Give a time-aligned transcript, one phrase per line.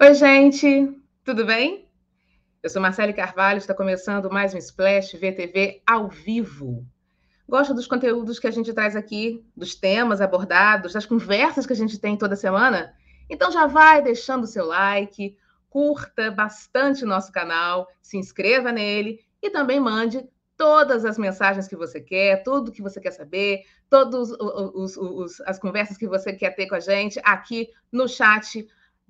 [0.00, 1.88] Oi, gente, tudo bem?
[2.62, 6.86] Eu sou Marcele Carvalho, está começando mais um Splash VTV ao vivo.
[7.48, 11.76] Gosto dos conteúdos que a gente traz aqui, dos temas abordados, das conversas que a
[11.76, 12.94] gente tem toda semana?
[13.28, 15.36] Então já vai deixando o seu like,
[15.68, 20.24] curta bastante nosso canal, se inscreva nele e também mande
[20.56, 24.30] todas as mensagens que você quer, tudo que você quer saber, todas
[25.44, 28.64] as conversas que você quer ter com a gente aqui no chat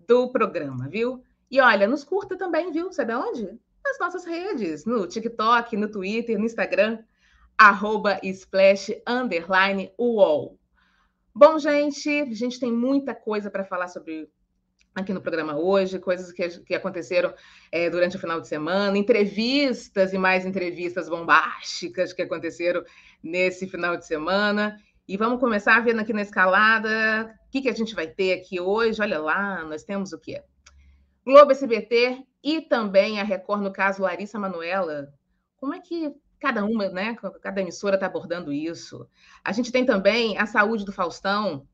[0.09, 1.23] do programa, viu?
[1.51, 2.91] E olha, nos curta também, viu?
[2.91, 3.47] Sabe onde?
[3.85, 6.99] Nas nossas redes, no TikTok, no Twitter, no Instagram,
[7.57, 10.59] arroba splash underline UOL.
[11.35, 14.29] Bom, gente, a gente tem muita coisa para falar sobre
[14.95, 17.33] aqui no programa hoje, coisas que, que aconteceram
[17.71, 22.83] é, durante o final de semana, entrevistas e mais entrevistas bombásticas que aconteceram
[23.23, 24.77] nesse final de semana.
[25.09, 28.61] E vamos começar vendo aqui na escalada o que, que a gente vai ter aqui
[28.61, 29.01] hoje.
[29.01, 30.43] Olha lá, nós temos o quê?
[31.25, 35.10] Globo SBT e também a Record, no caso Larissa Manuela.
[35.57, 37.16] Como é que cada uma, né?
[37.41, 39.09] Cada emissora está abordando isso.
[39.43, 41.66] A gente tem também a saúde do Faustão,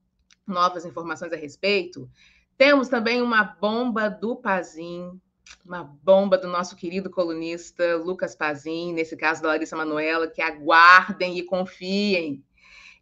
[0.46, 2.08] novas informações a respeito.
[2.56, 5.20] Temos também uma bomba do Pazin,
[5.66, 11.36] uma bomba do nosso querido colunista Lucas Pazin, nesse caso da Larissa Manuela, que aguardem
[11.36, 12.44] e confiem.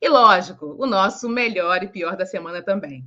[0.02, 3.04] E lógico, o nosso melhor e pior da semana também.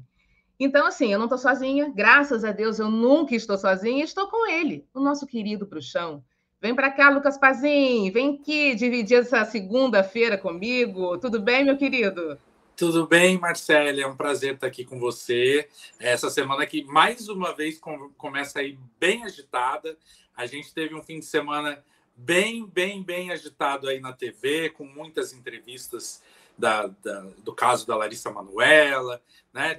[0.58, 4.50] Então, assim, eu não estou sozinha, graças a Deus eu nunca estou sozinha, estou com
[4.50, 6.24] ele, o nosso querido Bruxão.
[6.62, 11.18] Vem para cá, Lucas Pazin, vem aqui dividir essa segunda-feira comigo.
[11.18, 12.40] Tudo bem, meu querido?
[12.78, 14.02] Tudo bem, Marcele?
[14.02, 15.68] É um prazer estar aqui com você.
[16.00, 17.78] Essa semana que mais uma vez
[18.18, 19.98] começa aí bem agitada.
[20.34, 21.84] A gente teve um fim de semana
[22.16, 26.24] bem, bem, bem agitado aí na TV, com muitas entrevistas
[26.58, 29.22] da, da, do caso da Larissa Manuela,
[29.54, 29.78] né?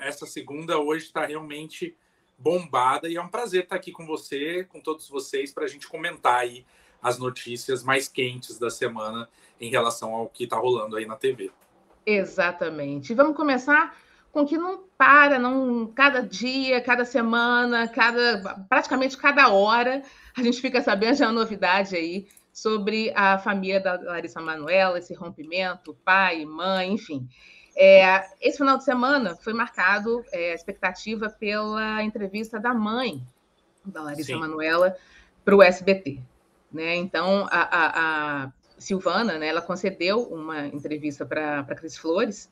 [0.00, 1.96] Essa segunda hoje está realmente
[2.38, 5.86] bombada e é um prazer estar aqui com você, com todos vocês, para a gente
[5.86, 6.64] comentar aí
[7.02, 9.28] as notícias mais quentes da semana
[9.60, 11.50] em relação ao que está rolando aí na TV.
[12.04, 13.14] Exatamente.
[13.14, 13.96] Vamos começar
[14.32, 20.02] com que não para, não cada dia, cada semana, cada praticamente cada hora
[20.36, 22.28] a gente fica sabendo de uma novidade aí
[22.60, 27.26] sobre a família da Larissa Manoela, esse rompimento, pai, mãe, enfim.
[27.74, 33.22] É, esse final de semana foi marcado é, a expectativa pela entrevista da mãe
[33.82, 34.94] da Larissa Manoela
[35.42, 36.20] para o SBT.
[36.70, 36.96] Né?
[36.96, 42.50] Então, a, a, a Silvana, né, ela concedeu uma entrevista para Cris Flores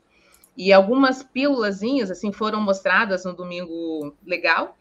[0.56, 4.76] e algumas pílulas assim foram mostradas no domingo legal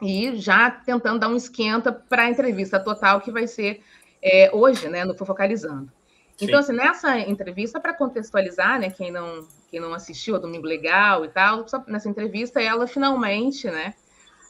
[0.00, 3.82] e já tentando dar um esquenta para a entrevista total que vai ser
[4.24, 5.92] é, hoje, né, no Fofocalizando.
[6.40, 11.24] Então, assim, nessa entrevista, para contextualizar, né, quem não, quem não assistiu ao Domingo Legal
[11.24, 13.94] e tal, nessa entrevista, ela finalmente, né,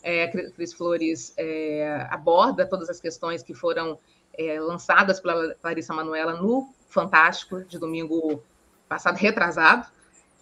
[0.03, 3.99] é, Cris Flores é, aborda todas as questões que foram
[4.39, 8.43] é, lançadas pela Larissa Manoela no Fantástico de domingo
[8.89, 9.87] passado, retrasado,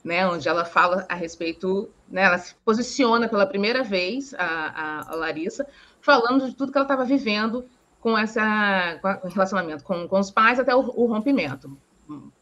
[0.05, 5.13] né, onde ela fala a respeito, né, ela se posiciona pela primeira vez, a, a,
[5.13, 5.67] a Larissa,
[6.01, 7.65] falando de tudo que ela estava vivendo
[8.03, 11.75] com essa com relacionamento com, com os pais até o, o rompimento.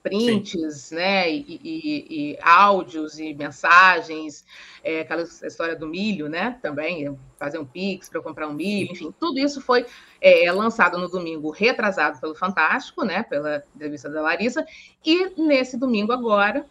[0.03, 0.95] Prints, Sim.
[0.97, 4.45] né, e, e, e, áudios e mensagens,
[4.83, 9.15] é, aquela história do milho, né, também, fazer um pix para comprar um milho, enfim,
[9.21, 9.87] tudo isso foi
[10.21, 14.67] é, lançado no domingo retrasado pelo Fantástico, né, pela entrevista da Larissa,
[15.05, 16.67] e nesse domingo agora,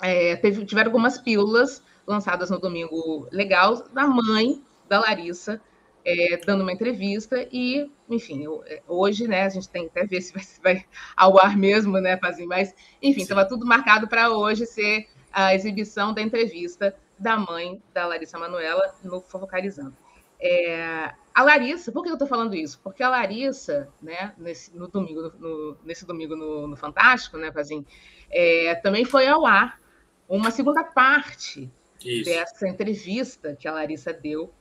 [0.00, 5.60] é, teve, tiveram algumas pílulas lançadas no domingo legal da mãe da Larissa,
[6.04, 10.06] é, dando uma entrevista e, enfim, eu, é, hoje, né, a gente tem que até
[10.06, 10.84] ver se vai, se vai
[11.16, 16.12] ao ar mesmo, né, Pazinho, mas, enfim, estava tudo marcado para hoje ser a exibição
[16.12, 19.96] da entrevista da mãe da Larissa Manuela no Fofocalizando.
[20.40, 22.80] É, a Larissa, por que eu estou falando isso?
[22.82, 27.86] Porque a Larissa, né, nesse, no domingo, no, nesse domingo no, no Fantástico, né, Pazinho,
[28.28, 29.80] é, também foi ao ar
[30.28, 31.70] uma segunda parte
[32.04, 32.24] isso.
[32.24, 34.52] dessa entrevista que a Larissa deu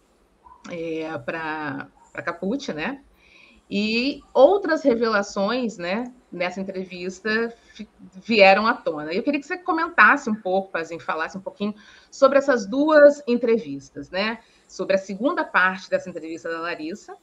[0.70, 1.90] é, para
[2.24, 3.02] Caput, né?
[3.74, 7.56] E outras revelações, né, nessa entrevista
[8.13, 9.13] vieram à tona.
[9.13, 11.74] Eu queria que você comentasse um pouco, assim, falasse um pouquinho
[12.12, 14.40] sobre essas duas entrevistas, né?
[14.68, 17.16] Sobre a segunda parte dessa entrevista da Larissa,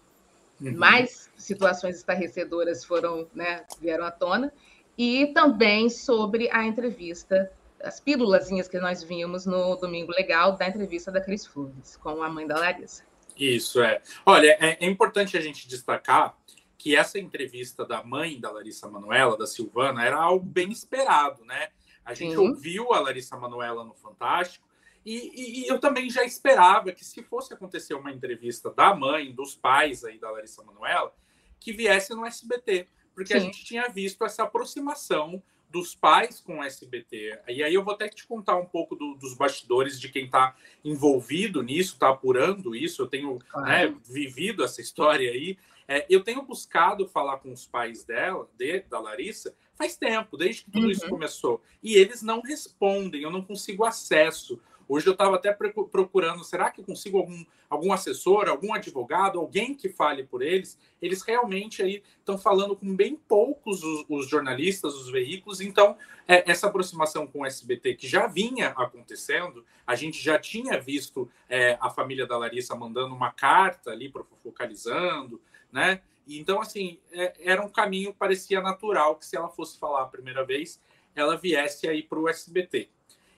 [0.59, 0.75] uhum.
[0.75, 4.51] mais situações estarrecedoras foram, né, vieram à tona,
[4.97, 7.53] e também sobre a entrevista,
[7.83, 12.29] as pílulazinhas que nós vimos no Domingo Legal da entrevista da Cris Flores com a
[12.31, 13.08] mãe da Larissa.
[13.39, 14.03] Isso é.
[14.27, 16.37] Olha, é, é, importante a gente destacar
[16.77, 21.69] que essa entrevista da mãe da Larissa Manuela, da Silvana, era algo bem esperado, né?
[22.05, 22.39] A gente Sim.
[22.39, 24.67] ouviu a Larissa Manuela no Fantástico
[25.05, 29.33] E, e, e, eu também já esperava que se fosse acontecer uma entrevista da mãe,
[29.33, 31.13] dos pais aí da Larissa Manoela,
[31.61, 33.39] que viesse no SBT, porque Sim.
[33.39, 37.41] a gente tinha visto essa aproximação dos pais com o SBT.
[37.49, 40.57] E aí eu vou até te contar um pouco do, dos bastidores de quem está
[40.85, 43.03] envolvido nisso, está apurando isso.
[43.03, 45.59] Eu tenho né, vivido essa história aí.
[45.87, 50.65] É, eu tenho buscado falar com os pais dela, de, da Larissa, faz tempo, desde
[50.65, 50.91] que tudo uhum.
[50.91, 51.63] isso começou.
[51.83, 54.61] E eles não respondem, eu não consigo acesso.
[54.89, 59.75] Hoje eu estava até procurando, será que eu consigo algum, algum assessor, algum advogado, alguém
[59.75, 60.79] que fale por eles?
[61.03, 65.61] Eles realmente aí estão falando com bem poucos os, os jornalistas, os veículos.
[65.61, 65.95] Então,
[66.27, 71.31] é, essa aproximação com o SBT que já vinha acontecendo, a gente já tinha visto
[71.51, 75.39] é, a família da Larissa mandando uma carta ali para focalizando,
[75.71, 76.01] né?
[76.27, 80.45] Então, assim, é, era um caminho parecia natural que se ela fosse falar a primeira
[80.45, 80.81] vez,
[81.15, 82.89] ela viesse aí para o SBT.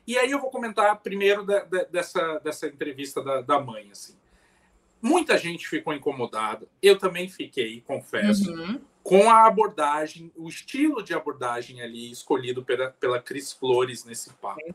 [0.06, 3.88] E aí eu vou comentar primeiro da, da, dessa, dessa entrevista da, da mãe.
[3.91, 4.17] Assim.
[5.00, 8.81] Muita gente ficou incomodada, eu também fiquei, confesso, uhum.
[9.02, 14.75] com a abordagem, o estilo de abordagem ali escolhido pela, pela Cris Flores nesse papo.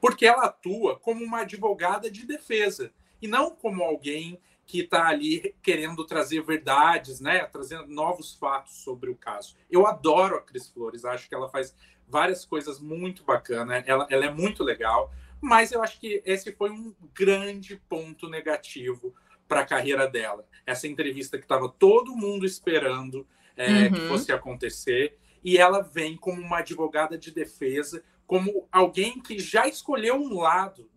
[0.00, 5.54] Porque ela atua como uma advogada de defesa e não como alguém que está ali
[5.62, 7.44] querendo trazer verdades, né?
[7.46, 9.56] trazendo novos fatos sobre o caso.
[9.70, 11.74] Eu adoro a Cris Flores, acho que ela faz
[12.08, 13.82] várias coisas muito bacanas.
[13.86, 19.14] Ela, ela é muito legal, mas eu acho que esse foi um grande ponto negativo
[19.46, 20.46] para a carreira dela.
[20.66, 23.92] Essa entrevista que estava todo mundo esperando é, uhum.
[23.92, 29.68] que fosse acontecer, e ela vem como uma advogada de defesa, como alguém que já
[29.68, 30.88] escolheu um lado,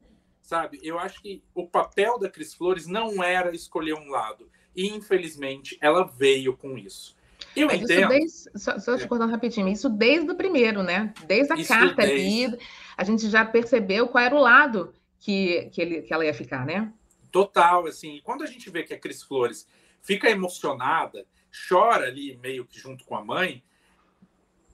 [0.42, 0.80] sabe?
[0.82, 5.78] Eu acho que o papel da Cris Flores não era escolher um lado, e infelizmente
[5.82, 7.17] ela veio com isso.
[7.58, 8.10] Eu Mas entendo.
[8.10, 9.08] Desde, só, só te é.
[9.08, 11.14] cortando rapidinho, isso desde o primeiro, né?
[11.26, 12.46] Desde a isso carta desde...
[12.46, 12.60] ali,
[12.96, 16.66] a gente já percebeu qual era o lado que, que, ele, que ela ia ficar,
[16.66, 16.94] né?
[17.32, 18.22] Total, assim.
[18.24, 19.68] Quando a gente vê que a Cris Flores
[20.02, 21.26] fica emocionada,
[21.68, 23.64] chora ali meio que junto com a mãe,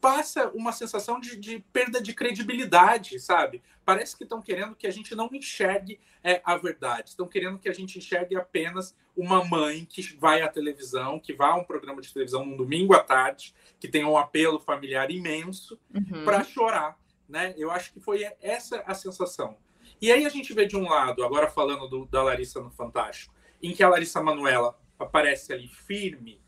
[0.03, 3.63] passa uma sensação de, de perda de credibilidade, sabe?
[3.85, 7.69] Parece que estão querendo que a gente não enxergue é, a verdade, estão querendo que
[7.69, 12.01] a gente enxergue apenas uma mãe que vai à televisão, que vai a um programa
[12.01, 16.25] de televisão no domingo à tarde, que tem um apelo familiar imenso, uhum.
[16.25, 17.53] para chorar, né?
[17.55, 19.55] Eu acho que foi essa a sensação.
[20.01, 23.33] E aí a gente vê de um lado, agora falando do, da Larissa no Fantástico,
[23.61, 26.42] em que a Larissa Manuela aparece ali firme,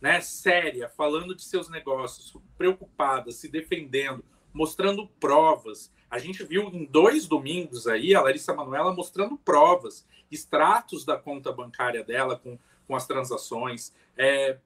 [0.00, 5.92] né, séria, falando de seus negócios, preocupada, se defendendo, mostrando provas.
[6.10, 11.52] A gente viu em dois domingos aí a Larissa Manuela mostrando provas, extratos da conta
[11.52, 14.58] bancária dela com, com as transações, é,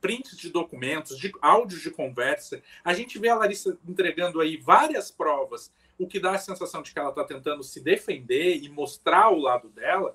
[0.00, 2.62] prints de documentos, de áudios de conversa.
[2.84, 6.92] A gente vê a Larissa entregando aí várias provas, o que dá a sensação de
[6.92, 10.14] que ela está tentando se defender e mostrar o lado dela,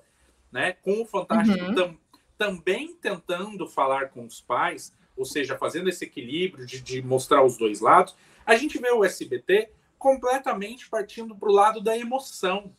[0.52, 0.74] né?
[0.74, 1.74] Com o Fantástico uhum.
[1.74, 1.98] tam,
[2.40, 7.58] também tentando falar com os pais, ou seja, fazendo esse equilíbrio de, de mostrar os
[7.58, 8.16] dois lados,
[8.46, 12.74] a gente vê o SBT completamente partindo para o lado da emoção.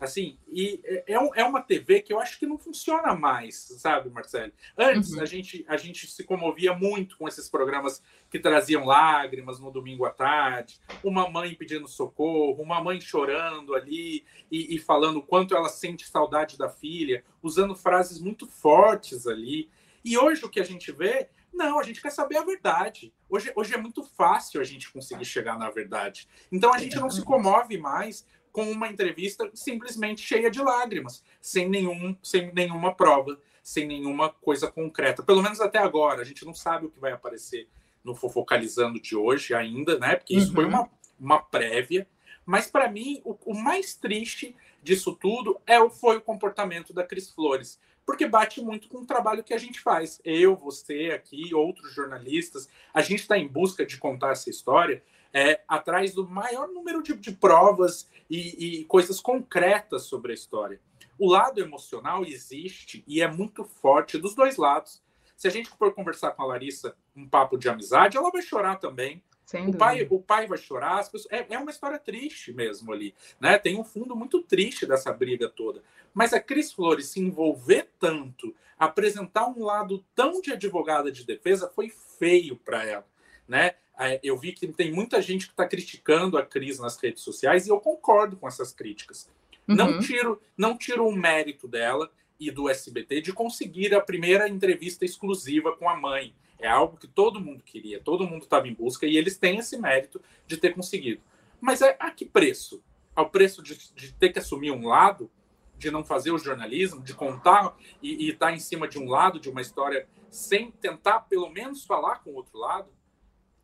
[0.00, 4.08] Assim, e é, é, é, uma TV que eu acho que não funciona mais, sabe,
[4.10, 4.52] Marcelo?
[4.76, 5.20] Antes uhum.
[5.20, 8.00] a, gente, a gente se comovia muito com esses programas
[8.30, 14.24] que traziam lágrimas no domingo à tarde, uma mãe pedindo socorro, uma mãe chorando ali
[14.52, 19.68] e, e falando o quanto ela sente saudade da filha, usando frases muito fortes ali.
[20.04, 23.12] E hoje o que a gente vê não, a gente quer saber a verdade.
[23.28, 26.28] Hoje, hoje é muito fácil a gente conseguir chegar na verdade.
[26.52, 28.24] Então a gente não se comove mais
[28.58, 34.68] com uma entrevista simplesmente cheia de lágrimas, sem, nenhum, sem nenhuma prova, sem nenhuma coisa
[34.68, 35.22] concreta.
[35.22, 37.68] Pelo menos até agora, a gente não sabe o que vai aparecer
[38.02, 40.16] no Fofocalizando de hoje ainda, né?
[40.16, 40.54] Porque isso uhum.
[40.54, 42.04] foi uma, uma prévia.
[42.44, 47.04] Mas para mim, o, o, mais triste disso tudo é o, foi o comportamento da
[47.04, 47.78] Cris Flores.
[48.04, 50.20] Porque bate muito com o trabalho que a gente faz.
[50.24, 55.00] Eu, você aqui, outros jornalistas, a gente está em busca de contar essa história
[55.32, 60.80] é, atrás do maior número de, de provas e, e coisas concretas sobre a história.
[61.18, 65.02] O lado emocional existe e é muito forte dos dois lados.
[65.36, 68.76] Se a gente for conversar com a Larissa um papo de amizade, ela vai chorar
[68.76, 69.22] também.
[69.66, 70.98] o pai, o pai vai chorar.
[71.10, 73.58] Pessoas, é, é, uma história triste mesmo ali, né?
[73.58, 75.82] Tem um fundo muito triste dessa briga toda.
[76.12, 81.72] Mas a Cris Flores se envolver tanto, apresentar um lado tão de advogada de defesa,
[81.74, 83.06] foi feio para ela,
[83.46, 83.74] né?
[84.22, 87.70] Eu vi que tem muita gente que está criticando a Cris nas redes sociais e
[87.70, 89.28] eu concordo com essas críticas.
[89.66, 89.74] Uhum.
[89.74, 95.04] Não tiro não tiro o mérito dela e do SBT de conseguir a primeira entrevista
[95.04, 96.34] exclusiva com a mãe.
[96.60, 99.76] É algo que todo mundo queria, todo mundo estava em busca e eles têm esse
[99.76, 101.20] mérito de ter conseguido.
[101.60, 102.82] Mas é, a que preço?
[103.18, 105.28] ao preço de, de ter que assumir um lado,
[105.76, 109.40] de não fazer o jornalismo, de contar e estar tá em cima de um lado
[109.40, 112.88] de uma história sem tentar pelo menos falar com o outro lado,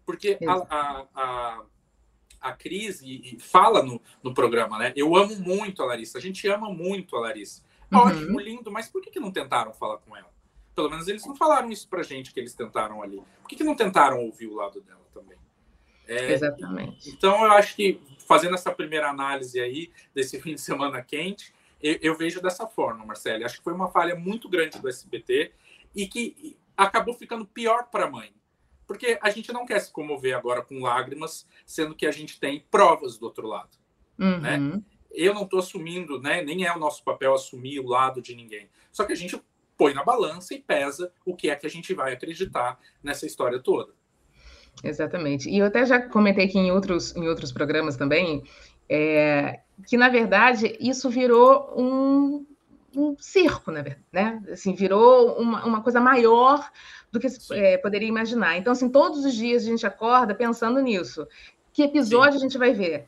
[0.05, 1.63] porque a, a, a,
[2.41, 3.03] a Cris
[3.41, 4.93] fala no, no programa, né?
[4.97, 7.63] Eu amo muito a Larissa, a gente ama muito a Larissa.
[7.93, 7.99] Uhum.
[8.01, 10.33] Ótimo, lindo, mas por que, que não tentaram falar com ela?
[10.75, 13.23] Pelo menos eles não falaram isso pra gente que eles tentaram ali.
[13.41, 15.39] Por que, que não tentaram ouvir o lado dela também?
[16.07, 17.09] É, Exatamente.
[17.11, 21.99] Então eu acho que fazendo essa primeira análise aí desse fim de semana quente, eu,
[22.03, 23.45] eu vejo dessa forma, Marcelo.
[23.45, 25.53] Acho que foi uma falha muito grande do SBT
[25.95, 28.33] e que acabou ficando pior para a mãe.
[28.87, 32.65] Porque a gente não quer se comover agora com lágrimas, sendo que a gente tem
[32.71, 33.77] provas do outro lado.
[34.19, 34.41] Uhum.
[34.41, 34.83] Né?
[35.11, 36.43] Eu não estou assumindo, né?
[36.43, 38.69] nem é o nosso papel assumir o lado de ninguém.
[38.93, 39.41] Só que a gente
[39.77, 43.59] põe na balança e pesa o que é que a gente vai acreditar nessa história
[43.59, 43.93] toda.
[44.83, 45.49] Exatamente.
[45.49, 48.43] E eu até já comentei aqui em outros, em outros programas também,
[48.89, 52.47] é, que na verdade isso virou um,
[52.97, 54.43] um circo, né?
[54.51, 56.71] Assim, virou uma, uma coisa maior
[57.15, 58.59] do que é, poderia imaginar.
[58.59, 61.27] Então, assim, todos os dias a gente acorda pensando nisso.
[61.73, 62.39] Que episódio Sim.
[62.39, 63.07] a gente vai ver?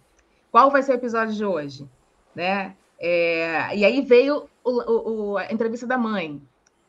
[0.50, 1.88] Qual vai ser o episódio de hoje?
[2.34, 2.76] Né?
[2.98, 6.40] É, e aí veio o, o, a entrevista da mãe.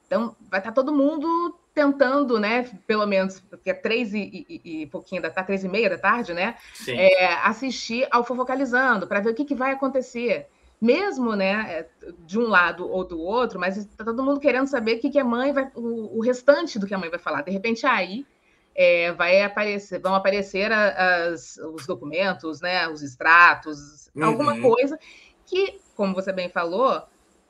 [0.05, 4.87] Então, vai estar todo mundo tentando, né, pelo menos, porque é três e, e, e
[4.87, 6.55] pouquinho da tarde, três e meia da tarde, né,
[6.87, 10.47] é, assistir ao Fofocalizando, para ver o que, que vai acontecer.
[10.79, 14.97] Mesmo, né, é, de um lado ou do outro, mas está todo mundo querendo saber
[14.97, 17.41] o que, que a mãe vai, o, o, restante do que a mãe vai falar.
[17.41, 18.27] De repente, aí
[18.75, 24.25] é, vai aparecer, vão aparecer as, os documentos, né, os extratos, uhum.
[24.25, 24.99] alguma coisa
[25.47, 27.01] que, como você bem falou,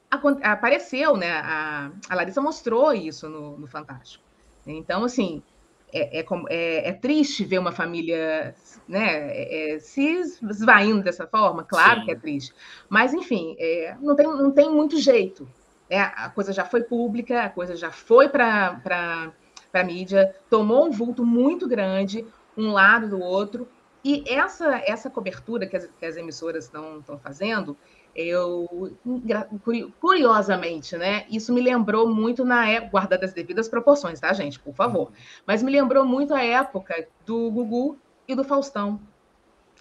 [0.09, 1.41] apareceu, né?
[1.43, 4.23] A, a Larissa mostrou isso no, no Fantástico.
[4.65, 5.43] Então, assim,
[5.91, 8.53] é, é, é, é, triste ver uma família
[8.87, 12.05] né, é, é se esvaindo dessa forma, claro Sim.
[12.05, 12.53] que é triste.
[12.89, 13.55] Mas, enfim,
[14.01, 15.47] não, tem, não tem muito jeito.
[15.89, 15.99] Né?
[15.99, 19.31] A coisa já foi pública, a coisa já foi para
[19.73, 22.25] a mídia, tomou um vulto muito grande,
[22.57, 23.67] um lado do outro.
[24.03, 27.77] E essa, essa cobertura que as, que as emissoras estão fazendo,
[28.17, 28.97] eu
[30.01, 31.25] curiosamente, né?
[31.29, 34.59] Isso me lembrou muito na época, guardadas as devidas proporções, tá, gente?
[34.59, 35.09] Por favor.
[35.09, 35.13] Uhum.
[35.45, 37.95] Mas me lembrou muito a época do Gugu
[38.27, 38.99] e do Faustão,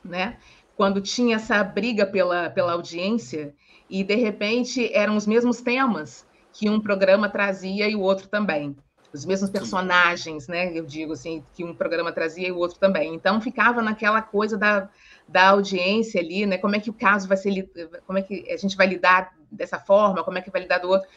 [0.04, 0.36] né?
[0.76, 3.54] Quando tinha essa briga pela, pela audiência
[3.88, 8.76] e de repente eram os mesmos temas que um programa trazia e o outro também.
[9.14, 10.76] Os mesmos personagens, né?
[10.76, 13.14] Eu digo assim, que um programa trazia e o outro também.
[13.14, 14.90] Então ficava naquela coisa da
[15.28, 16.58] da audiência ali, né?
[16.58, 17.68] Como é que o caso vai ser,
[18.06, 20.88] como é que a gente vai lidar dessa forma, como é que vai lidar do
[20.88, 21.08] outro.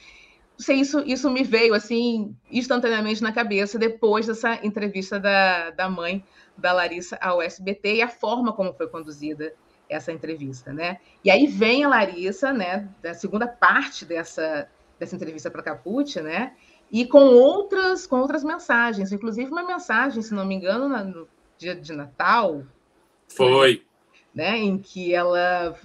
[0.58, 5.90] Não sei, isso, isso me veio assim instantaneamente na cabeça depois dessa entrevista da, da
[5.90, 6.24] mãe
[6.58, 9.54] da Larissa ao SBT e a forma como foi conduzida
[9.88, 11.00] essa entrevista, né?
[11.24, 16.54] E aí vem a Larissa, né, da segunda parte dessa, dessa entrevista para Caput, né?
[16.92, 21.76] E com outras com outras mensagens, inclusive uma mensagem, se não me engano, no dia
[21.76, 22.64] de Natal.
[23.28, 23.84] Foi
[24.34, 25.76] né, em que ela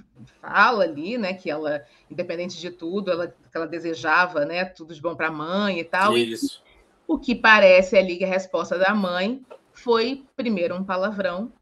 [0.40, 5.00] fala ali, né, que ela, independente de tudo, ela, que ela desejava, né, tudo de
[5.00, 6.16] bom para a mãe e tal.
[6.16, 6.62] Isso.
[6.62, 6.74] E,
[7.06, 11.52] o que parece ali que a resposta da mãe foi primeiro um palavrão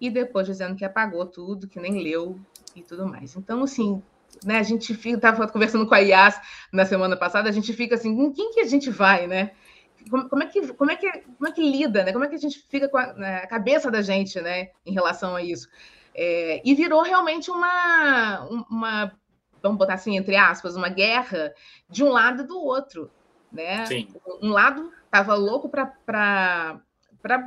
[0.00, 2.38] e depois dizendo que apagou tudo, que nem leu
[2.74, 3.36] e tudo mais.
[3.36, 4.02] Então, assim,
[4.44, 6.40] né, a gente fica, estava conversando com a Yas
[6.72, 9.52] na semana passada, a gente fica assim, em quem que a gente vai, né?
[10.08, 12.12] Como, como, é que, como, é que, como é que lida, né?
[12.12, 14.92] Como é que a gente fica com a, né, a cabeça da gente, né, em
[14.92, 15.68] relação a isso?
[16.14, 19.12] É, e virou realmente uma, uma,
[19.62, 21.54] vamos botar assim, entre aspas, uma guerra
[21.88, 23.10] de um lado e do outro.
[23.52, 23.84] Né?
[23.86, 24.08] Sim.
[24.42, 26.82] Um lado estava louco para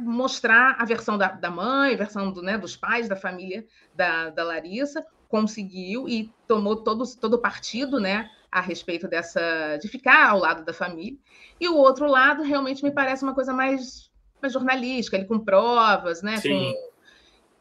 [0.01, 3.65] mostrar a versão da, da mãe, a versão do, né, dos pais, da família
[3.95, 10.29] da, da Larissa, conseguiu e tomou todo, todo partido né, a respeito dessa de ficar
[10.29, 11.17] ao lado da família.
[11.59, 16.21] E o outro lado realmente me parece uma coisa mais, mais jornalística, ele com provas,
[16.21, 16.37] né?
[16.37, 16.73] Sim.
[16.73, 16.92] Com,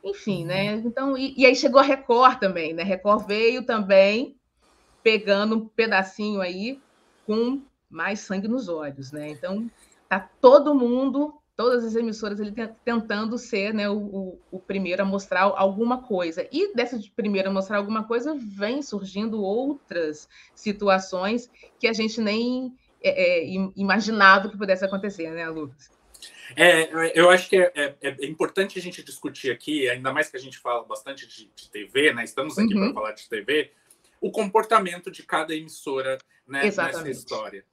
[0.03, 0.75] enfim, né?
[0.75, 2.83] Então, e, e, aí chegou a Record também, né?
[2.83, 4.37] Record veio também
[5.03, 6.81] pegando um pedacinho aí
[7.27, 9.31] com mais sangue nos olhos, né?
[9.31, 9.71] Então,
[10.09, 12.53] tá todo mundo, todas as emissoras ali
[12.85, 16.47] tentando ser, né, o, o, primeiro a mostrar alguma coisa.
[16.51, 22.21] E dessa de primeiro a mostrar alguma coisa, vem surgindo outras situações que a gente
[22.21, 25.91] nem é, é, imaginava que pudesse acontecer, né, Lucas?
[26.57, 30.37] É, eu acho que é, é, é, importante a gente discutir aqui, ainda mais que
[30.37, 32.25] a gente fala bastante de, de TV, né?
[32.25, 32.93] Estamos aqui uhum.
[32.93, 33.73] para falar de TV,
[34.21, 37.65] o comportamento de cada emissora né, nessa história.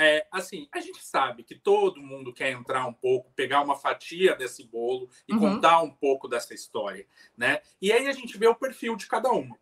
[0.00, 4.36] É, assim, a gente sabe que todo mundo quer entrar um pouco, pegar uma fatia
[4.36, 5.40] desse bolo e uhum.
[5.40, 7.04] contar um pouco dessa história,
[7.36, 7.60] né?
[7.82, 9.58] E aí a gente vê o perfil de cada uma.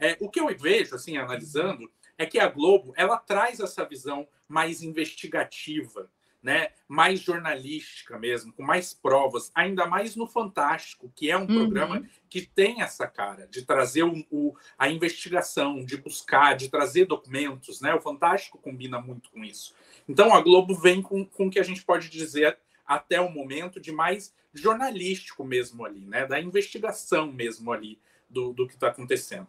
[0.00, 4.26] É, o que eu vejo, assim, analisando, é que a Globo ela traz essa visão
[4.48, 6.10] mais investigativa,
[6.44, 11.46] né, mais jornalística mesmo, com mais provas, ainda mais no Fantástico, que é um uhum.
[11.46, 17.06] programa que tem essa cara de trazer o, o, a investigação, de buscar, de trazer
[17.06, 17.94] documentos, né?
[17.94, 19.74] O Fantástico combina muito com isso.
[20.06, 23.80] Então a Globo vem com, com o que a gente pode dizer até o momento
[23.80, 26.26] de mais jornalístico mesmo ali, né?
[26.26, 27.98] Da investigação mesmo ali
[28.28, 29.48] do, do que está acontecendo.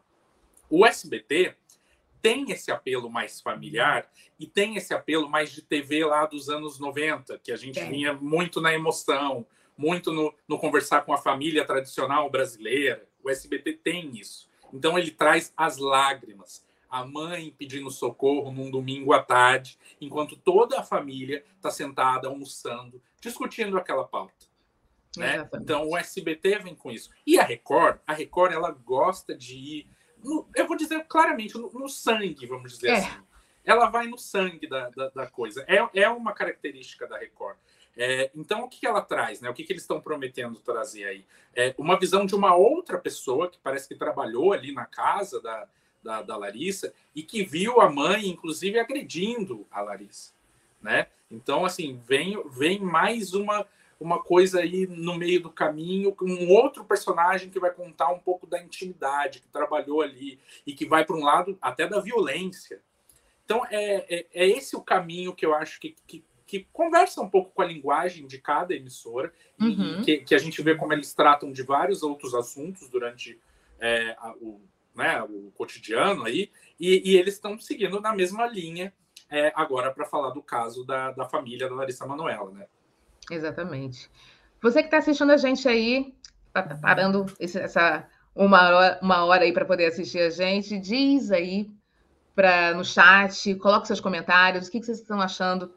[0.70, 1.58] O SBT
[2.26, 6.80] tem esse apelo mais familiar e tem esse apelo mais de TV lá dos anos
[6.80, 7.86] 90, que a gente é.
[7.86, 9.46] vinha muito na emoção,
[9.78, 13.08] muito no, no, conversar com a família tradicional brasileira.
[13.24, 14.50] O SBT tem isso.
[14.74, 16.66] Então ele traz as lágrimas.
[16.90, 23.00] A mãe pedindo socorro num domingo à tarde, enquanto toda a família está sentada almoçando,
[23.22, 24.48] discutindo aquela pauta.
[25.16, 25.48] Né?
[25.54, 27.12] Então o SBT vem com isso.
[27.24, 29.95] E a Record, a Record ela gosta de ir
[30.26, 32.94] no, eu vou dizer claramente, no, no sangue, vamos dizer é.
[32.98, 33.20] assim.
[33.64, 35.66] Ela vai no sangue da, da, da, coisa.
[35.68, 37.58] É, é uma característica da Record.
[37.98, 39.42] É, então, o que, que ela traz?
[39.42, 39.50] Né?
[39.50, 41.26] O que, que eles estão prometendo trazer aí?
[41.56, 45.68] É uma visão de uma outra pessoa que parece que trabalhou ali na casa da,
[46.04, 50.34] da, da Larissa e que viu a mãe, inclusive, agredindo a Larissa.
[50.82, 51.08] Né?
[51.32, 53.66] Então, assim, vem, vem mais uma
[54.00, 58.20] uma coisa aí no meio do caminho, com um outro personagem que vai contar um
[58.20, 62.82] pouco da intimidade, que trabalhou ali e que vai para um lado até da violência.
[63.46, 67.30] Então, é, é, é, esse o caminho que eu acho que, que, que, conversa um
[67.30, 70.02] pouco com a linguagem de cada emissora, uhum.
[70.04, 73.40] que, que, a gente vê como eles tratam de vários outros assuntos durante
[73.80, 74.62] é, a, o,
[74.96, 78.92] né, o cotidiano aí, e, e eles estão seguindo na mesma linha
[79.30, 82.68] é, agora para falar do caso da, da família da Larissa Manoela, né?
[83.32, 84.10] Exatamente.
[84.62, 86.14] Você que está assistindo a gente aí,
[86.54, 91.32] tá parando esse, essa uma hora, uma hora aí para poder assistir a gente, diz
[91.32, 91.70] aí
[92.36, 95.72] para no chat, coloque seus comentários, o que, que vocês estão achando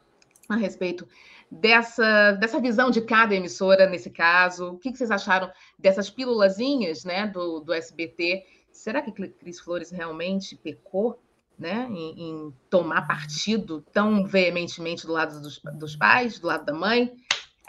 [0.49, 1.07] a respeito
[1.49, 7.05] dessa, dessa visão de cada emissora nesse caso, o que, que vocês acharam dessas pílulazinhas
[7.05, 8.45] né, do, do SBT?
[8.71, 11.21] Será que Cris Flores realmente pecou
[11.57, 16.73] né, em, em tomar partido tão veementemente do lado dos, dos pais, do lado da
[16.73, 17.13] mãe?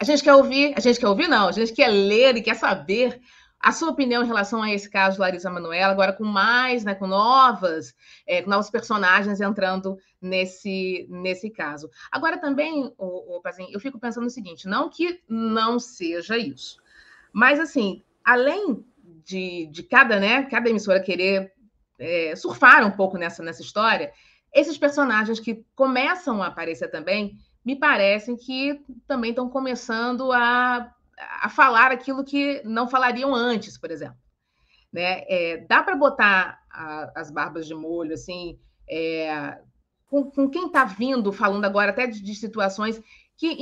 [0.01, 2.55] A gente quer ouvir, a gente quer ouvir, não, a gente quer ler e quer
[2.55, 3.21] saber
[3.59, 7.05] a sua opinião em relação a esse caso, Larissa Manoela, agora com mais, né, com
[7.05, 7.93] novas,
[8.25, 11.87] é, com novos personagens entrando nesse, nesse caso.
[12.11, 16.81] Agora também, o, o eu fico pensando no seguinte, não que não seja isso,
[17.31, 18.83] mas assim, além
[19.23, 21.53] de, de cada, né, cada emissora querer
[21.99, 24.11] é, surfar um pouco nessa, nessa história,
[24.51, 30.93] esses personagens que começam a aparecer também me parecem que também estão começando a,
[31.41, 34.17] a falar aquilo que não falariam antes, por exemplo.
[34.91, 35.23] Né?
[35.27, 39.57] É, dá para botar a, as barbas de molho assim é,
[40.07, 43.01] com, com, quem está vindo, falando agora até de, de situações
[43.37, 43.55] que,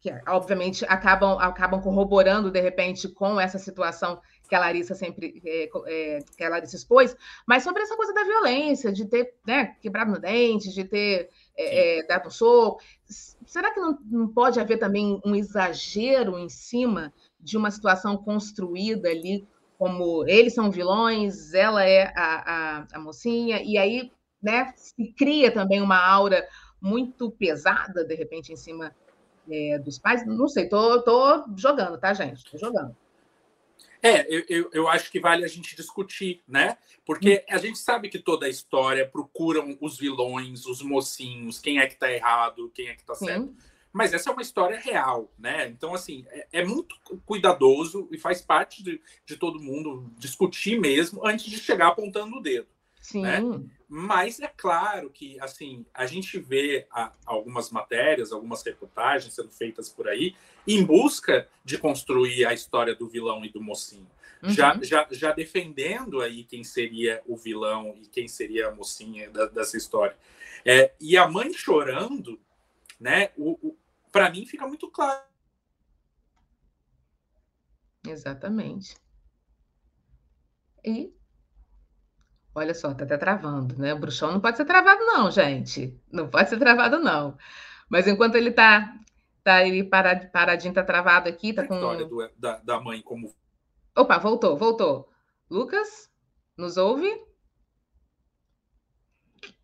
[0.00, 5.68] que, obviamente acabam, acabam corroborando de repente com essa situação que a Larissa sempre é,
[5.86, 7.14] é, que a Larissa expôs,
[7.46, 11.98] mas sobre essa coisa da violência, de ter né, quebrado no dente, de ter é,
[11.98, 12.78] é, dado um.
[13.46, 19.08] Será que não, não pode haver também um exagero em cima de uma situação construída
[19.08, 19.46] ali,
[19.78, 25.50] como eles são vilões, ela é a, a, a mocinha, e aí né, se cria
[25.50, 26.46] também uma aura
[26.80, 28.94] muito pesada, de repente, em cima
[29.50, 30.26] é, dos pais.
[30.26, 32.44] Não sei, tô, tô jogando, tá, gente?
[32.50, 32.96] Tô jogando.
[34.02, 36.78] É, eu, eu, eu, acho que vale a gente discutir, né?
[37.04, 41.86] Porque a gente sabe que toda a história procuram os vilões, os mocinhos, quem é
[41.86, 43.48] que tá errado, quem é que tá certo.
[43.48, 43.56] Sim.
[43.92, 45.68] Mas essa é uma história real, né?
[45.68, 46.94] Então, assim, é, é muito
[47.26, 52.40] cuidadoso e faz parte de, de, todo mundo discutir mesmo antes de chegar apontando o
[52.40, 52.68] dedo.
[53.00, 53.22] Sim.
[53.22, 53.40] Né?
[53.88, 59.88] Mas é claro que, assim, a gente vê a, algumas matérias, algumas reportagens sendo feitas
[59.88, 60.36] por aí
[60.66, 64.08] em busca de construir a história do vilão e do mocinho.
[64.42, 64.50] Uhum.
[64.50, 69.46] Já, já, já defendendo aí quem seria o vilão e quem seria a mocinha da,
[69.46, 70.16] dessa história.
[70.64, 72.38] É, e a mãe chorando,
[72.98, 73.30] né?
[73.36, 73.76] O, o
[74.12, 75.22] para mim fica muito claro.
[78.06, 78.96] Exatamente.
[80.84, 81.12] E
[82.54, 83.94] Olha só, tá até travando, né?
[83.94, 85.96] O bruxão não pode ser travado, não, gente.
[86.10, 87.36] Não pode ser travado, não.
[87.88, 88.96] Mas enquanto ele tá,
[89.44, 91.74] tá ele parad, paradinho, tá travado aqui, tá com.
[91.74, 93.32] A história do, da, da mãe como.
[93.96, 95.08] Opa, voltou, voltou.
[95.48, 96.10] Lucas,
[96.56, 97.08] nos ouve?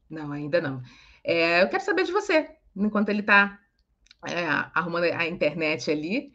[0.09, 0.81] Não, ainda não.
[1.25, 3.59] É, eu quero saber de você, enquanto ele tá
[4.29, 6.33] é, arrumando a internet ali.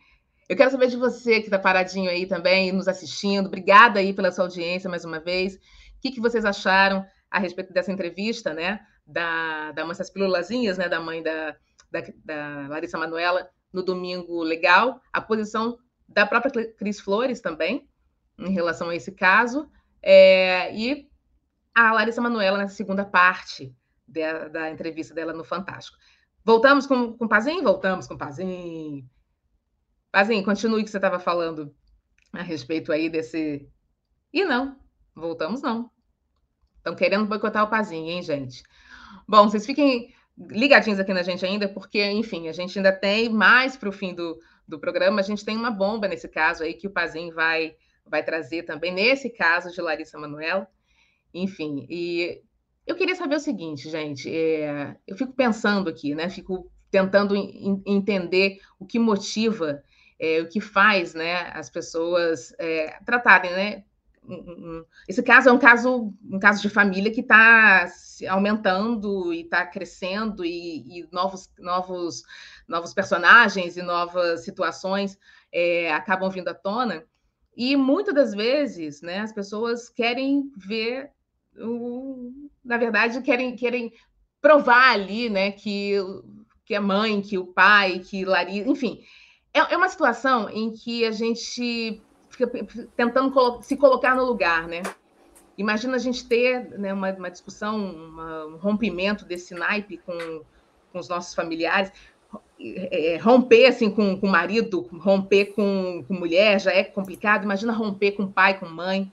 [0.50, 3.48] Eu quero saber de você que está paradinho aí também, nos assistindo.
[3.48, 5.58] Obrigada aí pela sua audiência mais uma vez.
[6.02, 8.86] Que, que vocês acharam a respeito dessa entrevista, né?
[9.06, 10.90] Da, da Massas Pílulazinhas, né?
[10.90, 11.56] Da mãe da,
[11.92, 17.88] da, da Larissa Manuela no Domingo Legal, a posição da própria Cris Flores também,
[18.38, 19.70] em relação a esse caso,
[20.02, 21.10] é, e
[21.74, 23.74] a Larissa Manuela na segunda parte
[24.06, 25.98] de, da entrevista dela no Fantástico.
[26.44, 27.64] Voltamos com, com Pazinho?
[27.64, 29.08] Voltamos com Pazinho.
[30.12, 31.74] Pazinho, continue o que você estava falando
[32.34, 33.70] a respeito aí desse.
[34.34, 34.81] E não,
[35.15, 35.89] voltamos não.
[36.78, 38.63] Estão querendo boicotar o Pazinho, hein, gente?
[39.28, 43.78] Bom, vocês fiquem ligadinhos aqui na gente ainda, porque, enfim, a gente ainda tem mais
[43.78, 46.88] para o fim do, do programa, a gente tem uma bomba nesse caso aí que
[46.88, 50.67] o Pazinho vai, vai trazer também, nesse caso de Larissa Manoela.
[51.34, 52.41] Enfim, e
[52.86, 56.30] eu queria saber o seguinte, gente, é, eu fico pensando aqui, né?
[56.30, 59.82] Fico tentando in, entender o que motiva,
[60.19, 63.84] é, o que faz, né, as pessoas é, tratarem, né,
[65.08, 67.88] esse caso é um caso, um caso de família que está
[68.30, 72.24] aumentando e está crescendo e, e, novos, novos,
[72.68, 75.18] novos personagens e novas situações
[75.52, 77.04] é, acabam vindo à tona.
[77.56, 81.12] E muitas das vezes, né, as pessoas querem ver,
[81.58, 82.32] o,
[82.64, 83.92] na verdade, querem, querem
[84.40, 85.96] provar ali, né, que,
[86.64, 89.04] que a mãe, que o pai, que Larissa, enfim,
[89.54, 92.02] é, é uma situação em que a gente
[92.48, 94.82] fica tentando se colocar no lugar, né?
[95.58, 100.42] Imagina a gente ter né, uma, uma, discussão, uma, um rompimento desse naipe com,
[100.92, 101.92] com os nossos familiares,
[102.60, 107.44] é, é, romper assim com, o marido, romper com, com mulher já é complicado.
[107.44, 109.12] Imagina romper com pai, com mãe.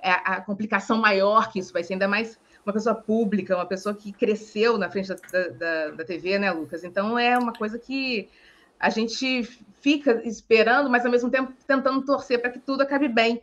[0.00, 3.94] É a complicação maior que isso vai ser, ainda mais uma pessoa pública, uma pessoa
[3.94, 6.82] que cresceu na frente da, da, da TV, né, Lucas?
[6.84, 8.28] Então é uma coisa que
[8.78, 9.42] a gente
[9.80, 13.42] fica esperando, mas ao mesmo tempo tentando torcer para que tudo acabe bem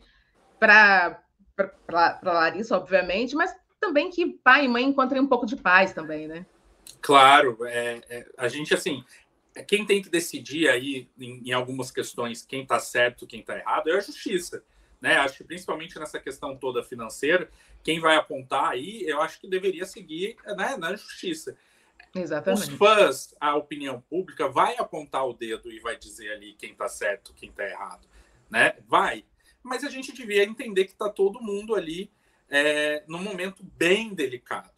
[0.60, 1.22] para
[2.24, 6.46] Larissa, obviamente, mas também que pai e mãe encontrem um pouco de paz também, né?
[7.02, 9.04] Claro, é, é, a gente assim,
[9.68, 13.90] quem tem que decidir aí em, em algumas questões quem está certo, quem está errado
[13.90, 14.64] é a justiça,
[15.02, 15.18] né?
[15.18, 17.50] Acho que principalmente nessa questão toda financeira,
[17.84, 21.58] quem vai apontar aí, eu acho que deveria seguir né, na justiça.
[22.16, 22.70] Exatamente.
[22.70, 26.88] Os fãs, a opinião pública vai apontar o dedo e vai dizer ali quem está
[26.88, 28.08] certo, quem está errado,
[28.50, 28.76] né?
[28.88, 29.26] Vai.
[29.64, 32.12] Mas a gente devia entender que está todo mundo ali
[32.50, 34.70] é, num momento bem delicado.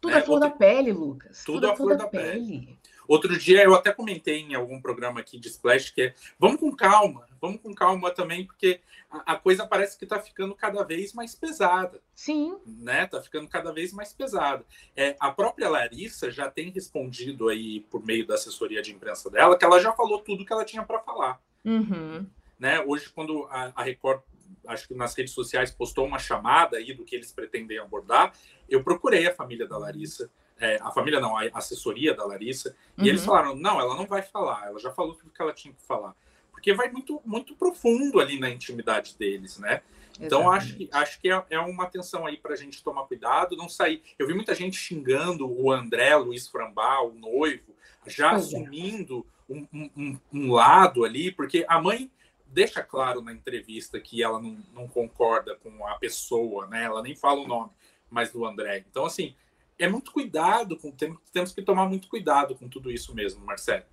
[0.00, 0.18] Tudo né?
[0.18, 0.50] a flor Outro...
[0.50, 1.42] da pele, Lucas.
[1.44, 2.60] Tudo, Tudo a flor, da, da pele.
[2.60, 2.78] pele.
[3.08, 6.70] Outro dia eu até comentei em algum programa aqui de Splash que é vamos com
[6.76, 11.12] calma, vamos com calma também, porque a, a coisa parece que está ficando cada vez
[11.12, 12.00] mais pesada.
[12.14, 12.58] Sim.
[12.66, 13.04] Né?
[13.04, 14.64] Está ficando cada vez mais pesada.
[14.96, 19.56] É, a própria Larissa já tem respondido aí por meio da assessoria de imprensa dela
[19.58, 21.40] que ela já falou tudo que ela tinha para falar.
[21.64, 22.26] Uhum.
[22.58, 22.80] Né?
[22.80, 24.20] Hoje, quando a, a Record
[24.66, 28.32] acho que nas redes sociais postou uma chamada aí do que eles pretendem abordar.
[28.68, 33.04] Eu procurei a família da Larissa, é, a família não, a assessoria da Larissa, uhum.
[33.04, 33.26] e eles uhum.
[33.26, 36.14] falaram: não, ela não vai falar, ela já falou tudo que ela tinha que falar.
[36.58, 39.80] Porque vai muito, muito profundo ali na intimidade deles, né?
[40.20, 43.56] Então, acho que, acho que é, é uma atenção aí para a gente tomar cuidado,
[43.56, 44.02] não sair.
[44.18, 47.72] Eu vi muita gente xingando o André Luiz Frambá, o noivo,
[48.04, 48.56] já pois é.
[48.56, 49.54] assumindo é.
[49.54, 52.10] um, um, um, lado ali, porque a mãe
[52.48, 56.82] deixa claro na entrevista que ela não, não concorda com a pessoa, né?
[56.82, 57.70] Ela nem fala o nome,
[58.10, 58.84] mas do André.
[58.90, 59.36] Então, assim,
[59.78, 60.90] é muito cuidado, com,
[61.32, 63.84] temos que tomar muito cuidado com tudo isso mesmo, Marcelo.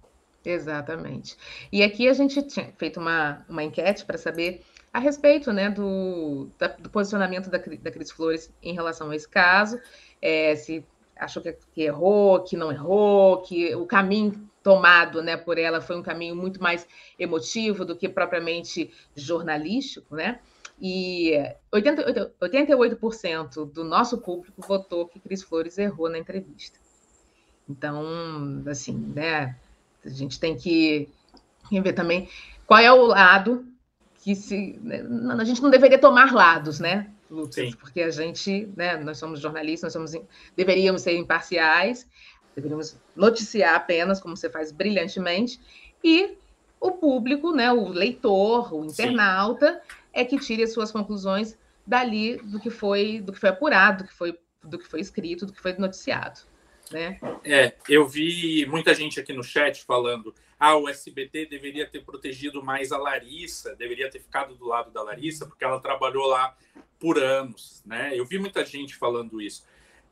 [0.46, 1.38] Exatamente.
[1.72, 6.50] E aqui a gente tinha feito uma, uma enquete para saber a respeito né, do,
[6.58, 9.78] da, do posicionamento da, da Cris Flores em relação a esse caso,
[10.22, 10.86] é, se
[11.18, 15.98] achou que, que, errou, que não errou, que o caminho tomado né, por ela foi
[15.98, 16.88] um caminho muito mais
[17.20, 20.40] emotivo do que propriamente jornalístico, né?
[20.82, 21.34] E
[21.74, 26.80] 88%, 88% do nosso público votou que Cris Flores errou na entrevista.
[27.70, 29.58] Então, assim, né?
[30.06, 31.10] A gente tem que
[31.72, 32.30] ver também
[32.68, 33.66] qual é o lado
[34.22, 34.80] que se.
[34.82, 35.04] Né,
[35.40, 37.56] a gente não deveria tomar lados, né, Lucas?
[37.56, 37.72] Sim.
[37.72, 42.08] Porque a gente, né, nós somos jornalistas, nós somos, deveríamos ser imparciais,
[42.56, 45.60] deveríamos noticiar apenas, como você faz brilhantemente,
[46.04, 46.38] e
[46.80, 52.38] o público, né, o leitor, o internauta, Sim é que tire as suas conclusões dali
[52.38, 55.52] do que foi, do que foi apurado, do que foi, do que foi escrito, do
[55.52, 56.40] que foi noticiado.
[56.92, 57.20] Né?
[57.44, 62.64] É, eu vi muita gente aqui no chat falando: ah, o SBT deveria ter protegido
[62.64, 66.56] mais a Larissa, deveria ter ficado do lado da Larissa, porque ela trabalhou lá
[67.00, 68.12] por anos, né?
[68.18, 69.66] Eu vi muita gente falando isso.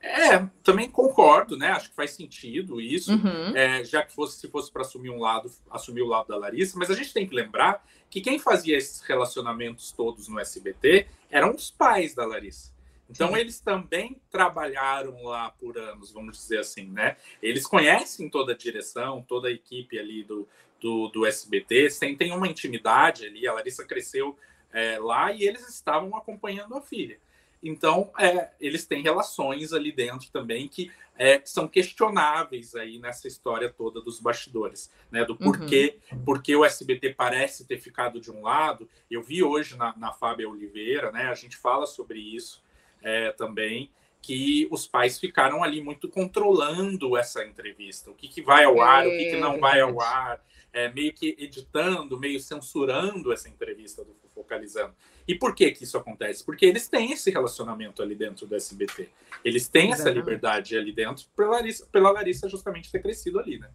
[0.03, 1.69] É, também concordo, né?
[1.69, 3.55] Acho que faz sentido isso, uhum.
[3.55, 6.77] é, já que fosse se fosse para assumir um lado, assumir o lado da Larissa,
[6.77, 11.55] mas a gente tem que lembrar que quem fazia esses relacionamentos todos no SBT eram
[11.55, 12.72] os pais da Larissa.
[13.09, 13.37] Então, Sim.
[13.37, 17.17] eles também trabalharam lá por anos, vamos dizer assim, né?
[17.41, 20.47] Eles conhecem toda a direção, toda a equipe ali do,
[20.79, 23.47] do, do SBT, tem, tem uma intimidade ali.
[23.47, 24.37] A Larissa cresceu
[24.71, 27.19] é, lá e eles estavam acompanhando a filha.
[27.61, 33.69] Então, é, eles têm relações ali dentro também que é, são questionáveis aí nessa história
[33.69, 35.23] toda dos bastidores, né?
[35.23, 36.25] Do porquê, uhum.
[36.25, 38.89] porque o SBT parece ter ficado de um lado.
[39.09, 41.27] Eu vi hoje na, na Fábia Oliveira, né?
[41.27, 42.61] A gente fala sobre isso
[43.03, 48.09] é, também, que os pais ficaram ali muito controlando essa entrevista.
[48.09, 51.13] O que, que vai ao ar, o que, que não vai ao ar é, meio
[51.13, 54.93] que editando, meio censurando essa entrevista do Focalizando.
[55.27, 56.43] E por que que isso acontece?
[56.43, 59.09] Porque eles têm esse relacionamento ali dentro do SBT.
[59.45, 60.01] Eles têm Exatamente.
[60.01, 63.69] essa liberdade ali dentro pela Larissa, pela Larissa justamente ter crescido ali, né?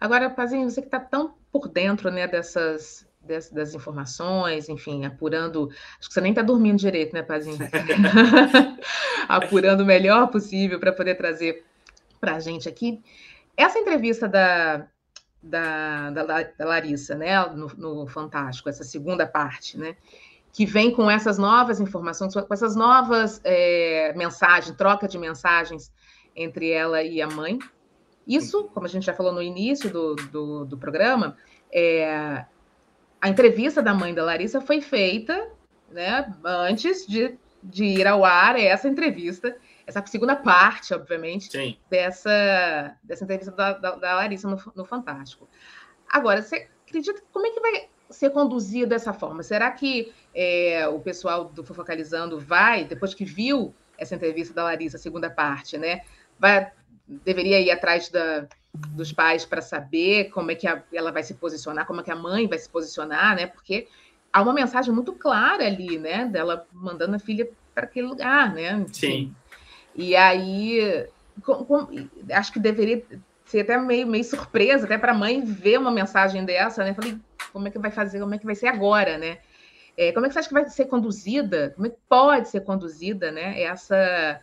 [0.00, 5.70] Agora, Pazinho, você que está tão por dentro né, dessas, das, das, informações, enfim, apurando.
[5.98, 7.58] Acho que você nem está dormindo direito, né, Pazinho?
[9.28, 11.64] apurando o melhor possível para poder trazer
[12.20, 13.02] para a gente aqui.
[13.56, 14.86] Essa entrevista da,
[15.42, 19.96] da, da, da Larissa, né, no, no, Fantástico, essa segunda parte, né,
[20.52, 25.92] que vem com essas novas informações, com essas novas é, mensagens, troca de mensagens
[26.34, 27.58] entre ela e a mãe.
[28.26, 31.36] Isso, como a gente já falou no início do, do, do programa,
[31.72, 32.44] é,
[33.20, 35.50] a entrevista da mãe da Larissa foi feita
[35.90, 39.56] né, antes de, de ir ao ar essa entrevista
[39.88, 41.78] essa segunda parte, obviamente, Sim.
[41.88, 45.48] dessa, dessa entrevista da, da, da Larissa no, no, Fantástico.
[46.06, 49.42] Agora, você acredita como é que vai ser conduzido dessa forma?
[49.42, 54.98] Será que é, o pessoal do Fofocalizando vai, depois que viu essa entrevista da Larissa,
[54.98, 56.02] segunda parte, né?
[56.38, 56.70] Vai,
[57.08, 61.34] deveria ir atrás da, dos pais para saber como é que a, ela vai se
[61.34, 63.46] posicionar, como é que a mãe vai se posicionar, né?
[63.46, 63.88] Porque
[64.32, 66.26] há uma mensagem muito clara ali, né?
[66.26, 68.72] Dela mandando a filha para aquele lugar, né?
[68.72, 69.34] Enfim, Sim.
[69.94, 71.06] E aí,
[71.44, 73.02] com, com, acho que deveria
[73.44, 76.94] ser até meio, meio surpresa, até para a mãe ver uma mensagem dessa, né?
[76.94, 77.18] Falei,
[77.52, 79.38] como é que vai fazer, como é que vai ser agora, né?
[79.96, 81.72] É, como é que você acha que vai ser conduzida?
[81.74, 83.60] Como é que pode ser conduzida, né?
[83.60, 84.40] Essa